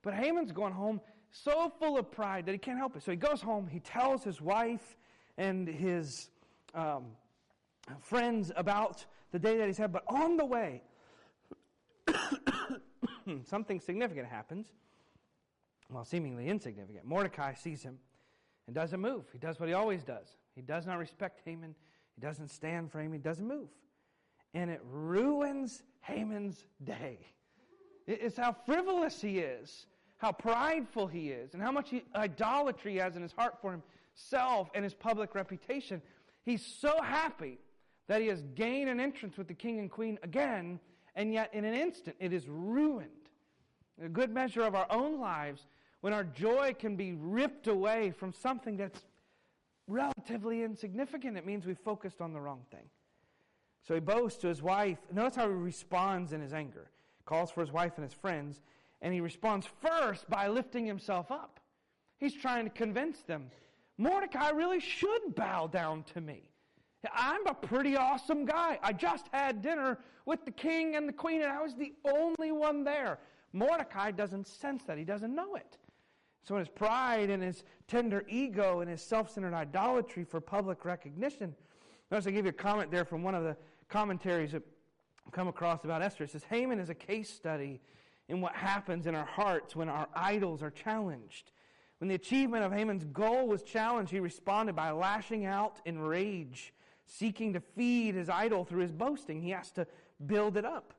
[0.02, 3.04] But Haman's going home so full of pride that he can't help it.
[3.04, 4.98] So he goes home, he tells his wife
[5.38, 6.32] and his
[6.74, 7.06] um,
[8.00, 10.82] friends about the day that he's had, but on the way,
[13.46, 14.66] something significant happens.
[15.92, 17.06] Well, seemingly insignificant.
[17.06, 18.00] Mordecai sees him
[18.66, 19.26] and doesn't move.
[19.32, 20.36] He does what he always does.
[20.56, 21.76] He does not respect Haman.
[22.16, 23.12] He doesn't stand for him.
[23.12, 23.70] He doesn't move.
[24.54, 27.18] And it ruins Haman's day.
[28.06, 29.88] It's how frivolous he is,
[30.18, 33.72] how prideful he is, and how much he, idolatry he has in his heart for
[33.72, 36.02] himself and his public reputation.
[36.44, 37.58] He's so happy
[38.08, 40.80] that he has gained an entrance with the king and queen again,
[41.16, 43.10] and yet in an instant it is ruined.
[44.04, 45.66] A good measure of our own lives
[46.02, 49.00] when our joy can be ripped away from something that's
[49.88, 52.90] relatively insignificant, it means we focused on the wrong thing.
[53.88, 55.00] So he boasts to his wife.
[55.12, 56.90] Notice how he responds in his anger.
[57.18, 58.62] He Calls for his wife and his friends,
[59.02, 61.60] and he responds first by lifting himself up.
[62.18, 63.50] He's trying to convince them
[63.98, 66.50] Mordecai really should bow down to me.
[67.14, 68.80] I'm a pretty awesome guy.
[68.82, 72.52] I just had dinner with the king and the queen, and I was the only
[72.52, 73.20] one there.
[73.52, 74.98] Mordecai doesn't sense that.
[74.98, 75.78] He doesn't know it.
[76.44, 80.84] So, in his pride and his tender ego and his self centered idolatry for public
[80.84, 81.56] recognition,
[82.12, 83.56] notice I gave you a comment there from one of the
[83.88, 84.64] commentaries that
[85.32, 86.26] come across about Esther.
[86.26, 87.80] It says Haman is a case study
[88.28, 91.52] in what happens in our hearts when our idols are challenged.
[92.00, 96.74] When the achievement of Haman's goal was challenged, he responded by lashing out in rage
[97.06, 99.42] seeking to feed his idol through his boasting.
[99.42, 99.86] He has to
[100.26, 100.94] build it up.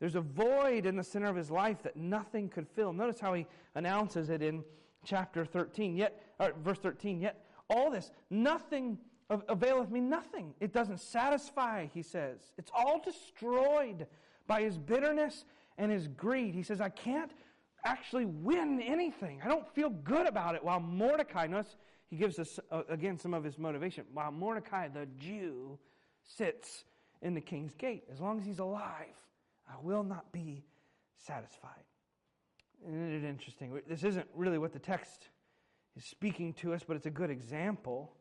[0.00, 2.92] There's a void in the center of his life that nothing could fill.
[2.92, 4.62] Notice how he announces it in
[5.04, 5.96] chapter 13.
[5.96, 7.20] Yet, or verse 13.
[7.20, 8.98] Yet all this, nothing
[9.30, 10.54] availeth me nothing.
[10.60, 12.38] It doesn't satisfy, he says.
[12.56, 14.06] It's all destroyed
[14.46, 15.44] by his bitterness
[15.76, 16.54] and his greed.
[16.54, 17.32] He says, I can't
[17.84, 19.40] actually win anything.
[19.44, 20.64] I don't feel good about it.
[20.64, 21.76] While Mordecai, notice
[22.08, 24.04] he gives us, uh, again, some of his motivation.
[24.12, 25.78] While Mordecai, the Jew,
[26.24, 26.84] sits
[27.22, 29.14] in the king's gate, as long as he's alive,
[29.68, 30.64] I will not be
[31.16, 31.84] satisfied.
[32.86, 33.80] Isn't it interesting?
[33.88, 35.28] This isn't really what the text
[35.96, 38.12] is speaking to us, but it's a good example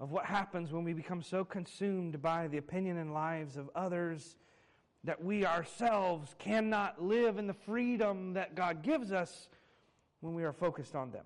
[0.00, 4.36] of what happens when we become so consumed by the opinion and lives of others
[5.04, 9.48] that we ourselves cannot live in the freedom that God gives us
[10.20, 11.24] when we are focused on them.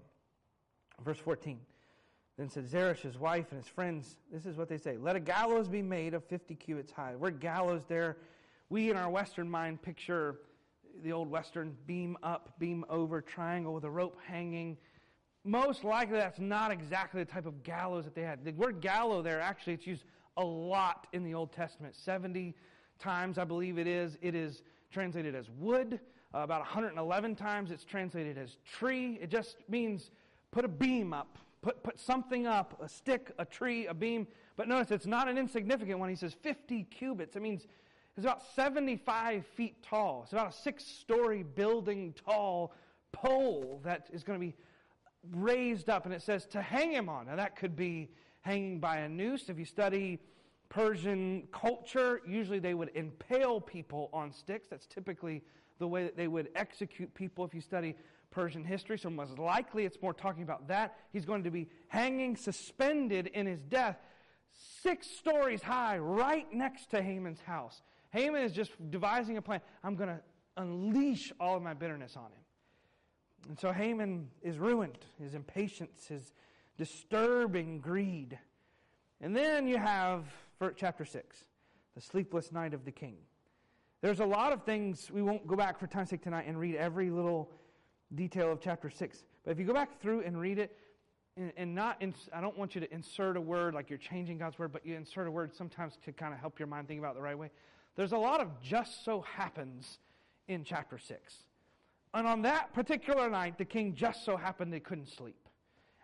[1.05, 1.59] Verse 14.
[2.37, 5.21] Then said Zeresh, his wife, and his friends, this is what they say Let a
[5.21, 7.17] gallows be made of 50 cubits high.
[7.17, 8.19] Word gallows there,
[8.69, 10.37] we in our Western mind picture
[11.03, 14.77] the old Western beam up, beam over triangle with a rope hanging.
[15.45, 18.45] Most likely that's not exactly the type of gallows that they had.
[18.45, 20.05] The word gallows there, actually, it's used
[20.37, 21.95] a lot in the Old Testament.
[21.95, 22.55] 70
[22.99, 24.19] times, I believe it is.
[24.21, 26.01] It is translated as wood.
[26.35, 29.19] Uh, about 111 times it's translated as tree.
[29.21, 30.11] It just means
[30.51, 34.29] put a beam up Put, put something up, a stick, a tree, a beam.
[34.57, 36.09] But notice it's not an insignificant one.
[36.09, 37.37] He says 50 cubits.
[37.37, 37.67] It means
[38.19, 40.23] it's about 75 feet tall.
[40.25, 42.75] It's about a six story building tall
[43.13, 44.57] pole that is going to be
[45.31, 46.05] raised up.
[46.05, 47.27] And it says to hang him on.
[47.27, 49.49] Now, that could be hanging by a noose.
[49.49, 50.19] If you study
[50.69, 54.67] Persian culture, usually they would impale people on sticks.
[54.69, 55.45] That's typically
[55.79, 57.45] the way that they would execute people.
[57.45, 57.95] If you study
[58.33, 60.97] Persian history, so most likely it's more talking about that.
[61.13, 63.97] He's going to be hanging suspended in his death,
[64.83, 67.81] six stories high, right next to Haman's house.
[68.11, 69.61] Haman is just devising a plan.
[69.85, 70.21] I'm going to
[70.57, 72.45] unleash all of my bitterness on him.
[73.49, 76.33] And so Haman is ruined, his impatience, his
[76.77, 78.39] disturbing greed.
[79.21, 80.25] And then you have
[80.77, 81.45] chapter 6,
[81.95, 83.17] the sleepless night of the king.
[84.01, 86.77] There's a lot of things, we won't go back for time's sake tonight and read
[86.77, 87.51] every little
[88.15, 89.25] detail of chapter 6.
[89.45, 90.77] But if you go back through and read it,
[91.57, 94.59] and, not, ins- I don't want you to insert a word like you're changing God's
[94.59, 97.13] word, but you insert a word sometimes to kind of help your mind think about
[97.13, 97.51] it the right way.
[97.99, 99.99] There's a lot of just so happens
[100.47, 101.35] in chapter 6.
[102.15, 105.49] And on that particular night, the king just so happened they couldn't sleep.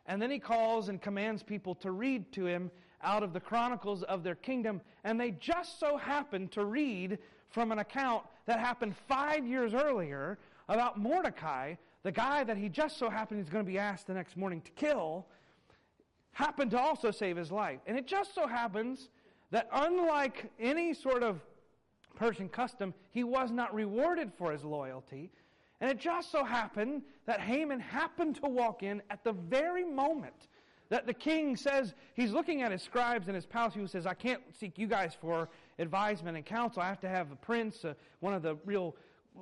[0.04, 4.02] And then he calls and commands people to read to him out of the chronicles
[4.02, 4.80] of their kingdom.
[5.04, 7.18] And they just so happened to read
[7.50, 12.98] from an account that happened five years earlier about Mordecai, the guy that he just
[12.98, 15.26] so happened is going to be asked the next morning to kill,
[16.32, 17.78] happened to also save his life.
[17.86, 19.10] And it just so happens
[19.52, 21.40] that unlike any sort of
[22.14, 25.30] Persian custom, he was not rewarded for his loyalty.
[25.80, 30.48] And it just so happened that Haman happened to walk in at the very moment
[30.90, 34.14] that the king says, he's looking at his scribes in his palace, who says, I
[34.14, 35.48] can't seek you guys for
[35.78, 36.82] advisement and counsel.
[36.82, 38.94] I have to have a prince, uh, one of the real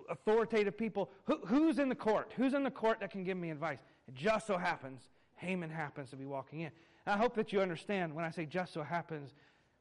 [0.08, 1.10] authoritative people.
[1.24, 2.32] Who, who's in the court?
[2.36, 3.80] Who's in the court that can give me advice?
[4.08, 5.02] It just so happens,
[5.36, 6.70] Haman happens to be walking in.
[7.06, 9.32] And I hope that you understand when I say just so happens,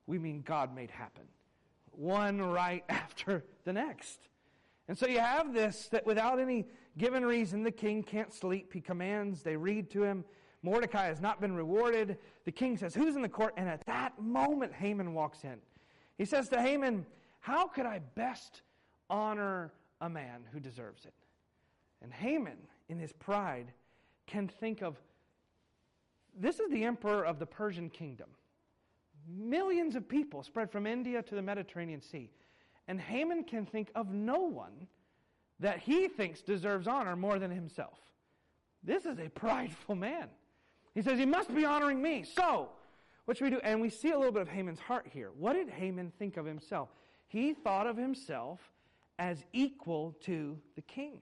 [0.07, 1.23] we mean God made happen.
[2.01, 4.27] One right after the next.
[4.87, 6.65] And so you have this that without any
[6.97, 8.73] given reason, the king can't sleep.
[8.73, 10.25] He commands, they read to him.
[10.63, 12.17] Mordecai has not been rewarded.
[12.43, 13.53] The king says, Who's in the court?
[13.55, 15.57] And at that moment, Haman walks in.
[16.17, 17.05] He says to Haman,
[17.39, 18.63] How could I best
[19.07, 19.71] honor
[20.01, 21.13] a man who deserves it?
[22.01, 22.57] And Haman,
[22.89, 23.73] in his pride,
[24.25, 24.99] can think of
[26.35, 28.29] this is the emperor of the Persian kingdom.
[29.27, 32.29] Millions of people spread from India to the Mediterranean Sea.
[32.87, 34.87] And Haman can think of no one
[35.59, 37.99] that he thinks deserves honor more than himself.
[38.83, 40.27] This is a prideful man.
[40.95, 42.23] He says, He must be honoring me.
[42.23, 42.69] So,
[43.25, 43.61] what should we do?
[43.63, 45.29] And we see a little bit of Haman's heart here.
[45.37, 46.89] What did Haman think of himself?
[47.27, 48.59] He thought of himself
[49.19, 51.21] as equal to the king.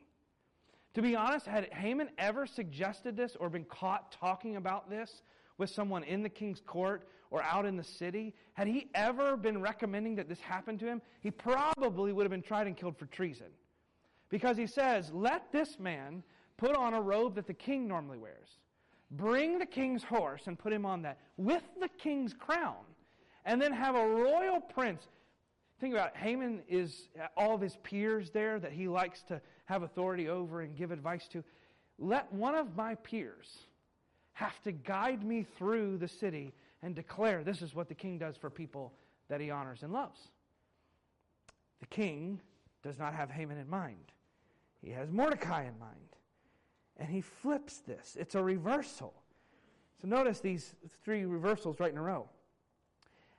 [0.96, 5.22] To be honest, had Haman ever suggested this or been caught talking about this
[5.60, 9.62] with someone in the king's court or out in the city, had he ever been
[9.62, 13.06] recommending that this happen to him, he probably would have been tried and killed for
[13.06, 13.48] treason.
[14.30, 16.24] Because he says, Let this man
[16.58, 18.58] put on a robe that the king normally wears.
[19.12, 22.76] Bring the king's horse and put him on that with the king's crown.
[23.46, 25.04] And then have a royal prince.
[25.80, 26.18] Think about it.
[26.18, 30.62] Haman is uh, all of his peers there that he likes to have authority over
[30.62, 31.44] and give advice to.
[31.98, 33.66] Let one of my peers
[34.40, 38.38] have to guide me through the city and declare this is what the king does
[38.38, 38.94] for people
[39.28, 40.30] that he honors and loves.
[41.82, 42.40] The king
[42.82, 44.14] does not have Haman in mind,
[44.82, 45.96] he has Mordecai in mind.
[46.96, 48.18] And he flips this.
[48.20, 49.14] It's a reversal.
[50.02, 52.28] So notice these three reversals right in a row.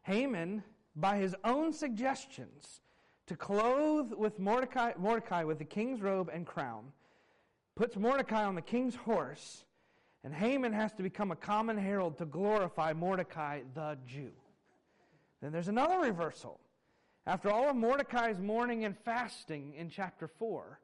[0.03, 0.63] Haman,
[0.97, 2.81] by his own suggestions,
[3.27, 6.85] to clothe with Mordecai, Mordecai with the king's robe and crown,
[7.77, 9.65] puts Mordecai on the king's horse
[10.23, 14.33] and Haman has to become a common herald to glorify Mordecai the Jew.
[15.41, 16.61] Then there's another reversal.
[17.27, 20.81] After all of Mordecai's mourning and fasting in chapter 4,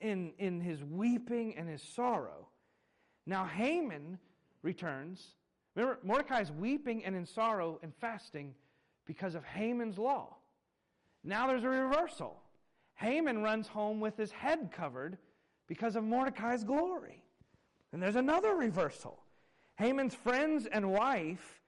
[0.00, 2.48] in, in his weeping and his sorrow,
[3.26, 4.18] now Haman
[4.62, 5.34] returns.
[5.74, 8.54] Remember, Mordecai's weeping and in sorrow and fasting
[9.06, 10.36] because of Haman's law.
[11.24, 12.42] Now there's a reversal.
[12.94, 15.18] Haman runs home with his head covered
[15.66, 17.21] because of Mordecai's glory.
[17.92, 19.18] And there's another reversal.
[19.76, 21.60] Haman's friends and wife,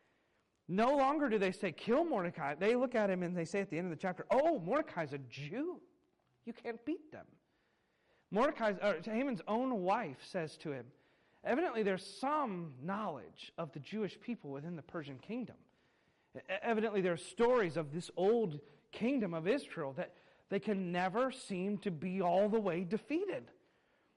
[0.68, 2.54] no longer do they say, kill Mordecai.
[2.54, 5.12] They look at him and they say at the end of the chapter, oh, Mordecai's
[5.12, 5.80] a Jew.
[6.46, 7.26] You can't beat them.
[8.30, 10.86] Mordecai's, or Haman's own wife says to him,
[11.44, 15.56] evidently there's some knowledge of the Jewish people within the Persian kingdom.
[16.62, 18.58] Evidently there are stories of this old
[18.90, 20.14] kingdom of Israel that
[20.48, 23.50] they can never seem to be all the way defeated.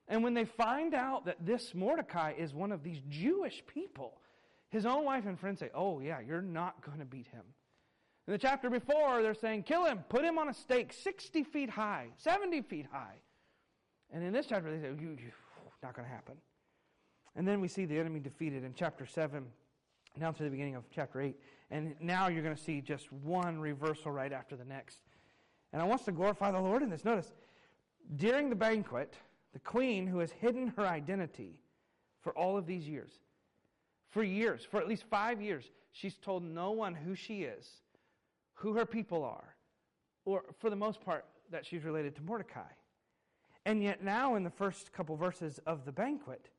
[0.08, 4.22] And when they find out that this Mordecai is one of these Jewish people,
[4.70, 7.44] his own wife and friends say, Oh, yeah, you're not going to beat him.
[8.28, 11.70] In the chapter before, they're saying, Kill him, put him on a stake 60 feet
[11.70, 13.16] high, 70 feet high.
[14.14, 15.32] And in this chapter, they say, you, you,
[15.84, 16.36] Not going to happen.
[17.36, 19.46] And then we see the enemy defeated in chapter 7,
[20.20, 21.36] down to the beginning of chapter 8.
[21.70, 25.00] And now you're going to see just one reversal right after the next.
[25.72, 27.06] And I want to glorify the Lord in this.
[27.06, 27.32] Notice,
[28.16, 29.16] during the banquet,
[29.58, 31.58] the queen who has hidden her identity
[32.22, 33.14] for all of these years.
[34.12, 37.68] For years, for at least five years, she's told no one who she is,
[38.54, 39.56] who her people are,
[40.26, 42.70] or for the most part, that she's related to Mordecai.
[43.66, 46.52] And yet, now in the first couple verses of the banquet,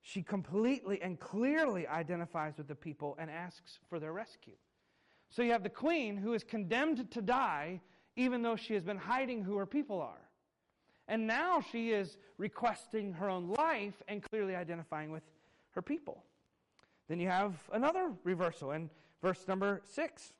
[0.00, 4.56] she completely and clearly identifies with the people and asks for their rescue.
[5.28, 7.82] So you have the queen who is condemned to die,
[8.16, 10.27] even though she has been hiding who her people are.
[11.08, 15.22] And now she is requesting her own life and clearly identifying with
[15.70, 16.22] her people.
[17.08, 18.90] Then you have another reversal in
[19.22, 20.32] verse number 6.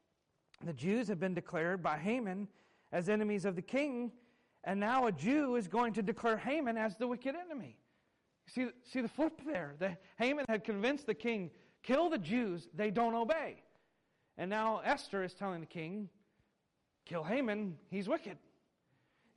[0.64, 2.49] The Jews have been declared by Haman
[2.93, 4.12] as enemies of the king,
[4.64, 7.79] and now a Jew is going to declare Haman as the wicked enemy.
[8.47, 9.75] See, see the flip there.
[9.79, 11.51] The, Haman had convinced the king,
[11.83, 13.62] kill the Jews, they don't obey.
[14.37, 16.09] And now Esther is telling the king,
[17.07, 18.39] kill Haman, he's wicked.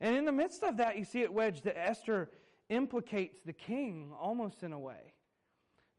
[0.02, 2.30] And in the midst of that, you see it wedged that Esther
[2.70, 5.14] implicates the king almost in a way.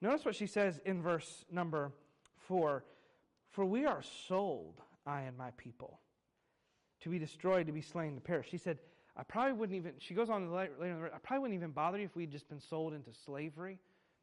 [0.01, 1.93] Notice what she says in verse number
[2.37, 2.85] four
[3.51, 6.01] For we are sold, I and my people,
[7.03, 8.49] to be destroyed, to be slain, to perish.
[8.51, 8.79] She said,
[9.17, 12.07] I probably wouldn't even, she goes on later, later I probably wouldn't even bother you
[12.07, 13.79] if we'd just been sold into slavery.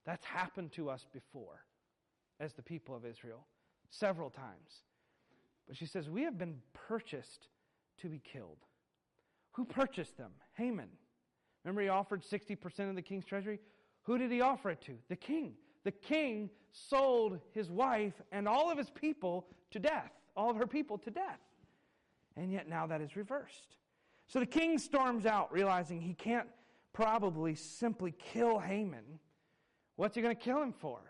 [0.06, 1.64] That's happened to us before
[2.42, 3.46] as the people of Israel
[3.90, 4.84] several times.
[5.68, 7.48] But she says, We have been purchased
[8.00, 8.58] to be killed.
[9.60, 10.32] Who purchased them?
[10.54, 10.88] Haman.
[11.66, 13.60] Remember, he offered 60% of the king's treasury?
[14.04, 14.94] Who did he offer it to?
[15.10, 15.56] The king.
[15.84, 20.66] The king sold his wife and all of his people to death, all of her
[20.66, 21.42] people to death.
[22.38, 23.76] And yet now that is reversed.
[24.28, 26.48] So the king storms out, realizing he can't
[26.94, 29.20] probably simply kill Haman.
[29.98, 31.02] What's he going to kill him for?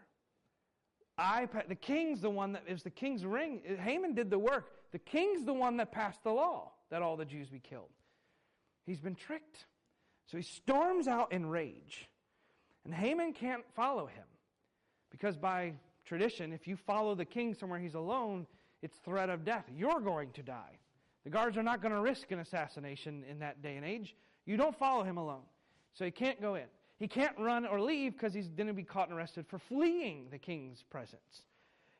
[1.20, 3.62] I, the king's the one that is the king's ring.
[3.80, 4.72] Haman did the work.
[4.92, 7.92] The king's the one that passed the law that all the Jews be killed.
[8.90, 9.68] He's been tricked.
[10.26, 12.10] So he storms out in rage.
[12.86, 14.24] And Haman can't follow him.
[15.12, 15.74] Because by
[16.06, 18.48] tradition, if you follow the king somewhere he's alone,
[18.82, 19.66] it's threat of death.
[19.78, 20.80] You're going to die.
[21.24, 24.16] The guards are not going to risk an assassination in that day and age.
[24.48, 25.44] You don't follow him alone.
[25.94, 26.66] So he can't go in.
[26.98, 30.26] He can't run or leave because he's going to be caught and arrested for fleeing
[30.32, 31.44] the king's presence.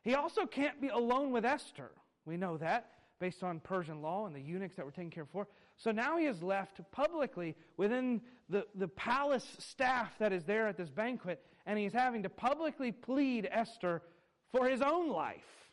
[0.02, 1.92] He also can't be alone with Esther.
[2.26, 5.30] We know that based on Persian law and the eunuchs that were taken care of
[5.30, 5.46] for.
[5.82, 8.20] So now he is left publicly within
[8.50, 12.92] the, the palace staff that is there at this banquet, and he's having to publicly
[12.92, 14.02] plead Esther
[14.52, 15.70] for his own life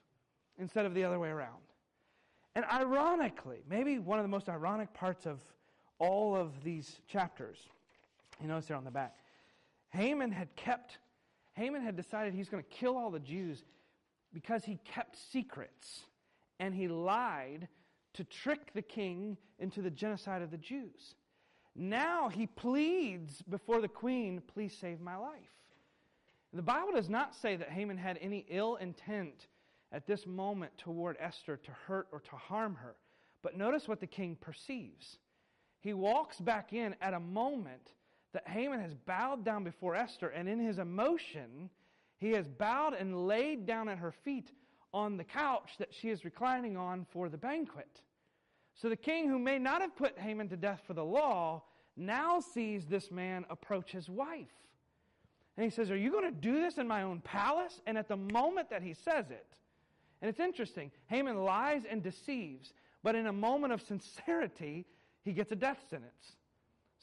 [0.58, 1.60] instead of the other way around.
[2.56, 5.42] And ironically, maybe one of the most ironic parts of
[6.00, 7.58] all of these chapters,
[8.42, 9.14] you notice there on the back,
[9.90, 11.00] Haman had kept,
[11.54, 13.66] Haman had decided he's going to kill all the Jews
[14.34, 16.04] because he kept secrets
[16.60, 17.68] and he lied
[18.18, 21.16] to trick the king into the genocide of the Jews.
[21.76, 25.52] Now he pleads before the queen, please save my life.
[26.54, 29.48] The Bible does not say that Haman had any ill intent
[29.92, 32.96] at this moment toward Esther to hurt or to harm her.
[33.44, 35.20] But notice what the king perceives.
[35.80, 37.94] He walks back in at a moment
[38.34, 41.70] that Haman has bowed down before Esther, and in his emotion,
[42.18, 44.52] he has bowed and laid down at her feet
[44.94, 48.02] on the couch that she is reclining on for the banquet.
[48.78, 51.64] So the king, who may not have put Haman to death for the law,
[51.96, 54.54] now sees this man approach his wife.
[55.58, 57.82] And he says, Are you going to do this in my own palace?
[57.88, 59.48] And at the moment that he says it,
[60.22, 62.74] and it's interesting, Haman lies and deceives,
[63.04, 64.86] but in a moment of sincerity,
[65.24, 66.36] he gets a death sentence.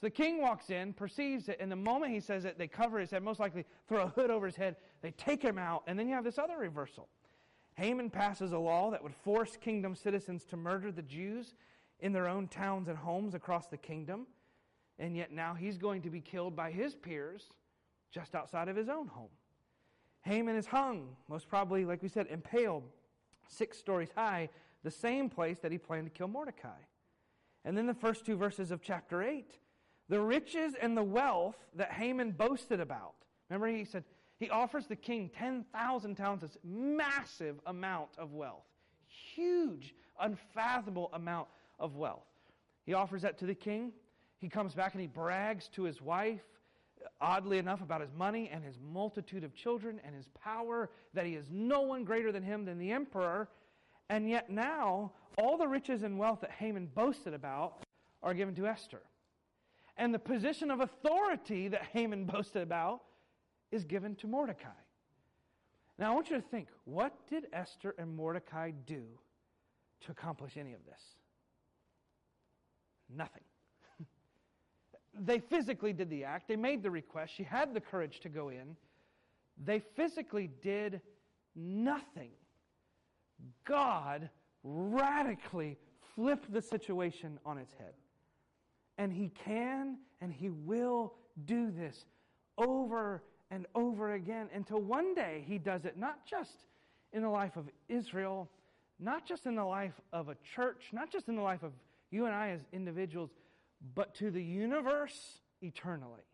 [0.01, 2.99] So the king walks in, perceives it, and the moment he says it, they cover
[2.99, 5.99] his head, most likely throw a hood over his head, they take him out, and
[5.99, 7.09] then you have this other reversal.
[7.75, 11.55] Haman passes a law that would force kingdom citizens to murder the Jews
[12.01, 14.27] in their own towns and homes across the kingdom.
[14.99, 17.51] And yet now he's going to be killed by his peers
[18.13, 19.31] just outside of his own home.
[20.23, 22.85] Haman is hung, most probably, like we said, impaled
[23.49, 24.49] six stories high,
[24.85, 26.79] the same place that he planned to kill Mordecai.
[27.65, 29.59] And then the first two verses of chapter 8
[30.11, 33.15] the riches and the wealth that Haman boasted about.
[33.49, 34.05] Remember, he said,
[34.45, 38.67] he offers the king 10,000 talents, a massive amount of wealth,
[39.35, 41.49] huge, unfathomable amount
[41.81, 42.27] of wealth.
[42.85, 43.91] He offers that to the king.
[44.37, 46.43] He comes back and he brags to his wife,
[47.23, 51.37] oddly enough, about his money and his multitude of children and his power, that he
[51.37, 53.49] is no one greater than him than the emperor.
[54.11, 57.83] And yet now, all the riches and wealth that Haman boasted about
[58.23, 59.01] are given to Esther.
[59.97, 63.05] And the position of authority that Haman boasted about
[63.75, 64.69] is given to Mordecai.
[65.99, 69.03] Now, I want you to think what did Esther and Mordecai do
[70.03, 71.01] to accomplish any of this?
[73.15, 73.43] Nothing.
[75.21, 78.49] they physically did the act, they made the request, she had the courage to go
[78.49, 78.77] in.
[79.63, 81.01] They physically did
[81.55, 82.31] nothing.
[83.65, 84.31] God
[84.63, 85.79] radically
[86.15, 87.95] flipped the situation on its head.
[88.99, 91.15] And He can and He will
[91.45, 92.05] do this
[92.59, 93.23] over
[93.55, 96.67] and over again until one day he does it not just
[97.13, 98.51] in the life of Israel,
[98.99, 101.73] not just in the life of a church, not just in the life of
[102.11, 103.31] you and I as individuals,
[103.95, 106.27] but to the universe eternally.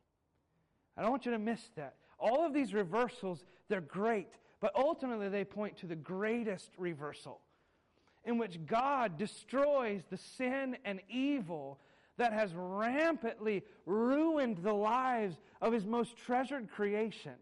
[0.96, 1.96] I don't want you to miss that.
[2.18, 4.28] All of these reversals, they're great,
[4.60, 7.40] but ultimately they point to the greatest reversal.
[8.24, 11.78] in which God destroys the sin and evil
[12.20, 17.32] that has rampantly ruined the lives of his most treasured creation.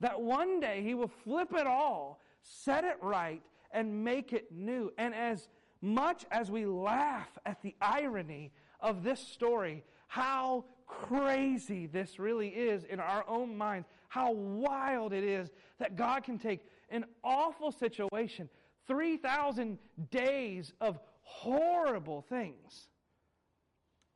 [0.00, 3.42] That one day he will flip it all, set it right,
[3.72, 4.90] and make it new.
[4.96, 5.50] And as
[5.82, 12.84] much as we laugh at the irony of this story, how crazy this really is
[12.84, 18.48] in our own minds, how wild it is that God can take an awful situation,
[18.86, 19.78] 3,000
[20.10, 22.88] days of horrible things,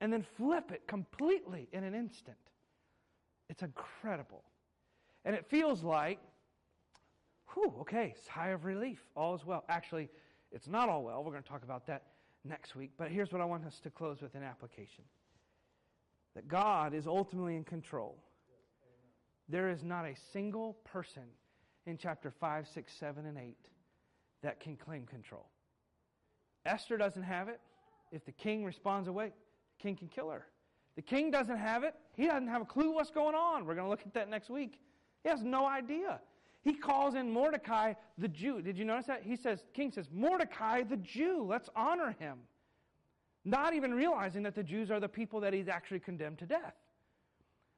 [0.04, 2.36] and then flip it completely in an instant.
[3.48, 4.44] It's incredible.
[5.24, 6.18] And it feels like,
[7.54, 9.64] whew, okay, sigh of relief, all is well.
[9.70, 10.10] Actually,
[10.52, 11.24] it's not all well.
[11.24, 12.02] We're going to talk about that
[12.44, 12.90] next week.
[12.98, 15.04] But here's what I want us to close with an application
[16.34, 18.18] that God is ultimately in control.
[19.48, 21.22] There is not a single person
[21.86, 23.56] in chapter 5, 6, 7, and 8
[24.42, 25.46] that can claim control.
[26.66, 27.58] Esther doesn't have it.
[28.12, 29.32] If the king responds away,
[29.84, 30.46] king can kill her.
[30.96, 31.94] The king doesn't have it.
[32.16, 33.66] He doesn't have a clue what's going on.
[33.66, 34.80] We're going to look at that next week.
[35.22, 36.20] He has no idea.
[36.62, 38.62] He calls in Mordecai the Jew.
[38.62, 39.22] Did you notice that?
[39.22, 41.44] He says, King says, Mordecai the Jew.
[41.46, 42.38] Let's honor him.
[43.44, 46.74] Not even realizing that the Jews are the people that he's actually condemned to death.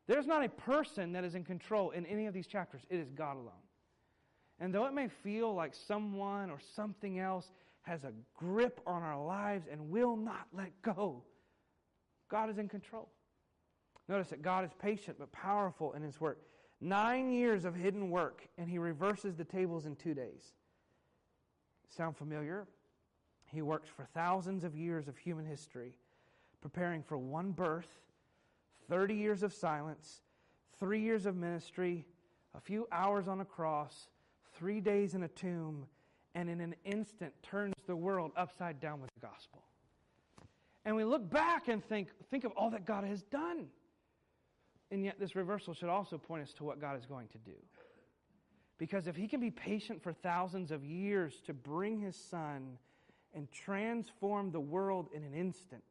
[0.07, 2.83] There's not a person that is in control in any of these chapters.
[2.89, 3.65] It is God alone.
[4.61, 7.51] And though it may feel like someone or something else
[7.83, 11.25] has a grip on our lives and will not let go,
[12.29, 13.09] God is in control.
[14.09, 16.43] Notice that God is patient but powerful in his work.
[16.81, 20.53] Nine years of hidden work, and he reverses the tables in two days.
[21.89, 22.67] Sound familiar?
[23.53, 25.97] He works for thousands of years of human history,
[26.61, 28.01] preparing for one birth,
[28.89, 30.21] 30 years of silence,
[30.79, 32.07] three years of ministry,
[32.55, 34.09] a few hours on a cross,
[34.55, 35.87] three days in a tomb,
[36.35, 39.63] and in an instant turns the world upside down with the gospel.
[40.87, 43.67] And we look back and think, think of all that God has done.
[44.93, 47.57] And yet, this reversal should also point us to what God is going to do.
[48.79, 52.79] Because if He can be patient for thousands of years to bring His Son
[53.35, 55.83] and transform the world in an instant,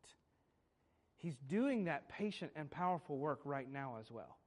[1.18, 4.38] He's doing that patient and powerful work right now as well.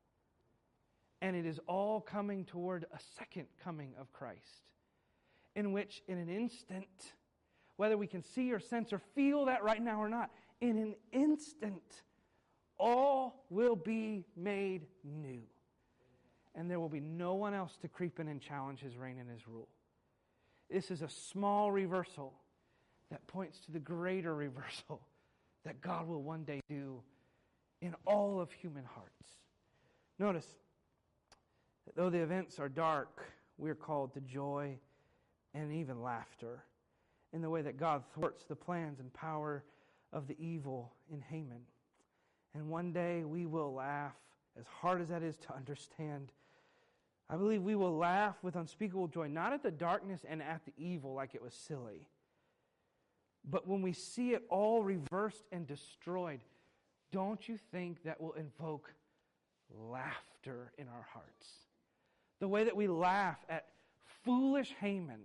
[1.20, 4.62] And it is all coming toward a second coming of Christ,
[5.55, 6.86] in which, in an instant,
[7.79, 10.95] whether we can see or sense or feel that right now or not, in an
[11.12, 12.03] instant,
[12.76, 15.41] all will be made new.
[16.57, 19.31] And there will be no one else to creep in and challenge his reign and
[19.31, 19.68] his rule.
[20.68, 22.35] This is a small reversal
[23.12, 25.01] that points to the greater reversal
[25.64, 27.01] that God will one day do
[27.81, 29.37] in all of human hearts.
[30.18, 30.49] Notice
[31.87, 33.22] that though the events are dark,
[33.57, 34.79] we're called to joy
[35.55, 36.64] and even laughter
[37.33, 39.64] in the way that God thwarts the plans and power
[40.12, 41.62] of the evil in Haman.
[42.55, 44.16] And one day we will laugh,
[44.59, 46.33] as hard as that is to understand.
[47.29, 50.72] I believe we will laugh with unspeakable joy, not at the darkness and at the
[50.79, 52.09] evil like it was silly,
[53.51, 56.41] but when we see it all reversed and destroyed,
[57.12, 58.93] don't you think that will invoke
[59.70, 61.47] laughter in our hearts?
[62.41, 63.66] The way that we laugh at
[64.24, 65.20] foolish Haman,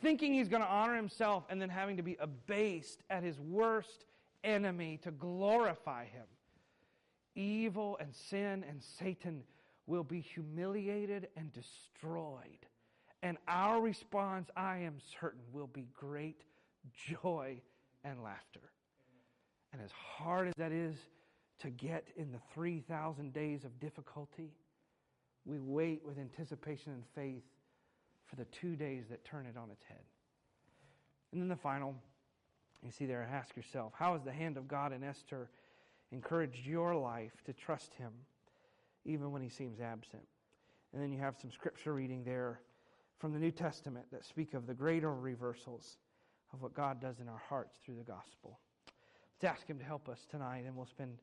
[0.00, 4.04] thinking he's going to honor himself and then having to be abased at his worst
[4.44, 6.26] enemy to glorify him.
[7.34, 9.42] Evil and sin and Satan
[9.86, 12.66] will be humiliated and destroyed.
[13.22, 16.42] And our response, I am certain, will be great
[17.22, 17.60] joy
[18.04, 18.60] and laughter.
[19.72, 20.96] And as hard as that is
[21.60, 24.52] to get in the 3,000 days of difficulty,
[25.44, 27.42] we wait with anticipation and faith
[28.30, 30.04] for the two days that turn it on its head.
[31.32, 31.94] And then the final,
[32.84, 35.50] you see there, ask yourself, how has the hand of God in Esther
[36.12, 38.12] encouraged your life to trust Him
[39.04, 40.22] even when He seems absent?
[40.92, 42.60] And then you have some scripture reading there
[43.18, 45.98] from the New Testament that speak of the greater reversals
[46.52, 48.58] of what God does in our hearts through the gospel.
[49.42, 51.18] Let's ask Him to help us tonight, and we'll spend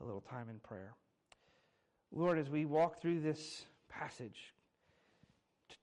[0.00, 0.94] a little time in prayer.
[2.12, 4.52] Lord, as we walk through this passage,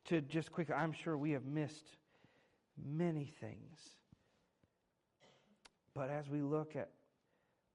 [0.06, 1.86] to just quickly, I'm sure we have missed
[2.84, 3.80] many things.
[5.94, 6.90] But as we look at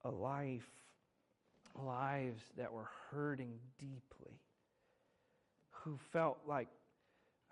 [0.04, 0.68] a life,
[1.74, 4.38] lives that were hurting deeply,
[5.70, 6.68] who felt like,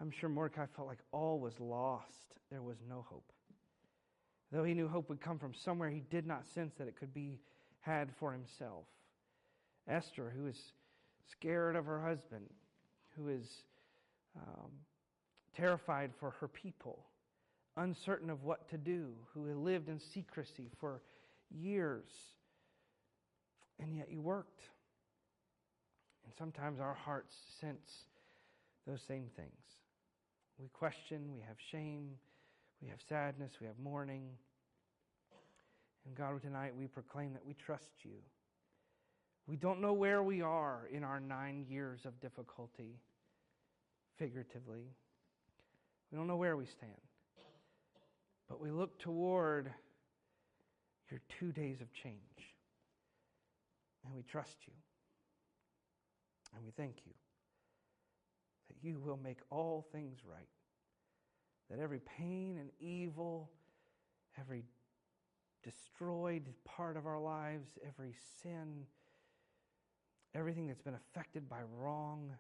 [0.01, 3.33] I'm sure Mordecai felt like all was lost, there was no hope.
[4.53, 7.15] Though he knew hope would come from somewhere, he did not sense that it could
[7.15, 7.41] be
[7.81, 8.85] had for himself.
[9.89, 10.73] Esther, who is
[11.31, 12.47] scared of her husband,
[13.17, 13.65] who is
[14.37, 14.71] um,
[15.57, 17.05] terrified for her people,
[17.77, 21.03] uncertain of what to do, who had lived in secrecy for
[21.51, 22.09] years,
[23.79, 24.63] and yet you worked.
[26.25, 28.05] And sometimes our hearts sense
[28.87, 29.49] those same things.
[30.59, 32.11] We question, we have shame,
[32.83, 34.29] we have sadness, we have mourning.
[36.07, 38.17] And God, tonight we proclaim that we trust you.
[39.47, 43.01] We don't know where we are in our nine years of difficulty,
[44.21, 44.85] figuratively.
[46.13, 46.93] We don't know where we stand.
[48.49, 49.73] But we look toward
[51.11, 52.19] your two days of change.
[54.05, 54.75] And we trust you.
[56.55, 57.13] And we thank you
[58.69, 60.49] that you will make all things right.
[61.71, 63.49] That every pain and evil,
[64.39, 64.65] every
[65.63, 68.85] destroyed part of our lives, every sin,
[70.35, 72.31] everything that's been affected by wrong,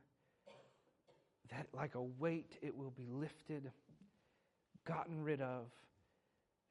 [1.50, 3.70] that like a weight it will be lifted,
[4.86, 5.66] gotten rid of,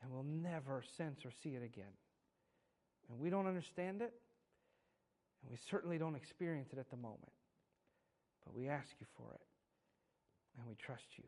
[0.02, 1.94] and we'll never sense or see it again.
[3.10, 4.14] And we don't understand it,
[5.42, 7.32] and we certainly don't experience it at the moment.
[8.46, 9.42] But we ask you for it,
[10.58, 11.24] and we trust you.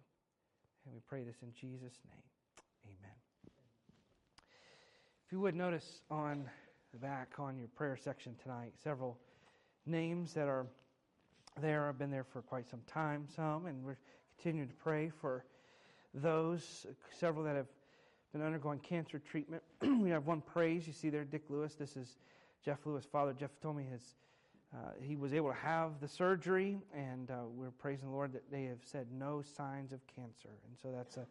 [0.86, 2.24] And we pray this in Jesus' name.
[2.86, 3.16] Amen.
[5.26, 6.50] If you would notice on
[6.92, 9.18] the back on your prayer section tonight, several
[9.86, 10.66] names that are
[11.60, 13.98] there I've been there for quite some time, some, and we're
[14.38, 15.44] continuing to pray for
[16.14, 16.86] those,
[17.18, 17.68] several that have
[18.32, 19.62] been undergoing cancer treatment.
[19.82, 20.88] we have one praise.
[20.88, 21.76] You see there, Dick Lewis.
[21.76, 22.18] This is
[22.64, 23.34] Jeff Lewis' father.
[23.34, 24.16] Jeff told me his
[24.74, 28.50] uh, he was able to have the surgery, and uh, we're praising the Lord that
[28.50, 30.50] they have said no signs of cancer.
[30.66, 31.26] And so that's a,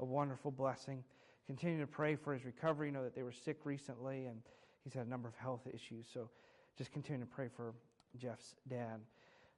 [0.00, 1.04] a wonderful blessing.
[1.46, 2.88] Continue to pray for his recovery.
[2.88, 4.40] You know that they were sick recently, and
[4.82, 6.06] he's had a number of health issues.
[6.12, 6.30] So
[6.78, 7.74] just continue to pray for
[8.16, 9.00] Jeff's dad.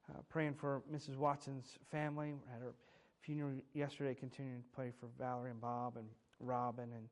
[0.09, 1.17] Uh, praying for Mrs.
[1.17, 2.33] Watson's family.
[2.33, 2.73] We had her
[3.21, 4.15] funeral yesterday.
[4.15, 6.07] Continuing to pray for Valerie and Bob and
[6.39, 7.07] Robin and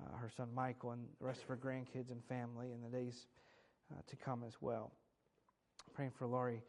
[0.00, 3.26] uh, her son Michael and the rest of her grandkids and family in the days
[3.90, 4.92] uh, to come as well.
[5.94, 6.62] Praying for Laurie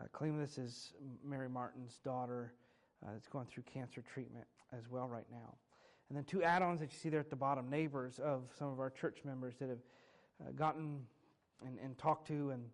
[0.00, 0.92] uh, This is
[1.24, 2.54] Mary Martin's daughter
[3.04, 4.46] uh, that's going through cancer treatment
[4.76, 5.54] as well right now.
[6.08, 8.68] And then two add ons that you see there at the bottom, neighbors of some
[8.68, 9.78] of our church members that have
[10.40, 11.00] uh, gotten
[11.64, 12.64] and, and talked to and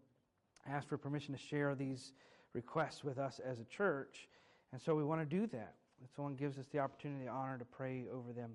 [0.66, 2.12] asked for permission to share these
[2.58, 4.26] requests with us as a church.
[4.72, 5.74] And so we want to do that.
[6.02, 8.50] If someone gives us the opportunity, the honor to pray over them,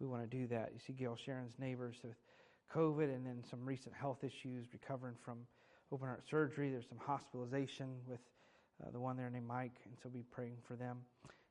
[0.00, 0.70] we want to do that.
[0.72, 2.16] You see Gail Sharon's neighbors with
[2.74, 5.38] COVID and then some recent health issues, recovering from
[5.92, 6.70] open heart surgery.
[6.70, 8.20] There's some hospitalization with
[8.82, 10.96] uh, the one there named Mike, and so be praying for them.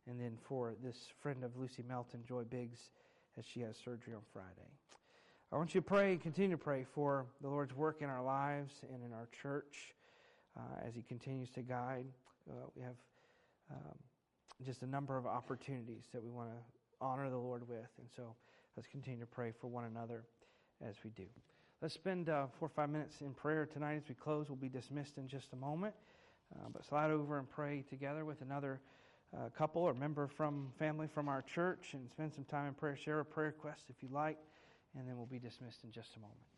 [0.08, 2.89] And then for this friend of Lucy Melton, Joy Biggs,
[3.38, 4.70] as she has surgery on Friday.
[5.52, 8.74] I want you to pray, continue to pray for the Lord's work in our lives
[8.91, 9.93] and in our church
[10.58, 12.06] uh, as He continues to guide.
[12.49, 12.95] Uh, we have
[13.72, 13.97] um,
[14.66, 16.56] just a number of opportunities that we want to
[16.99, 17.89] honor the Lord with.
[17.97, 18.36] And so
[18.76, 20.24] let's continue to pray for one another
[20.88, 21.26] as we do.
[21.82, 24.49] Let's spend uh, four or five minutes in prayer tonight as we close.
[24.49, 25.95] We'll be dismissed in just a moment.
[26.56, 28.82] Uh, but slide over and pray together with another
[29.36, 32.97] uh, couple or member from family from our church and spend some time in prayer.
[32.97, 34.38] Share a prayer request if you like,
[34.97, 36.51] and then we'll be dismissed in just a moment.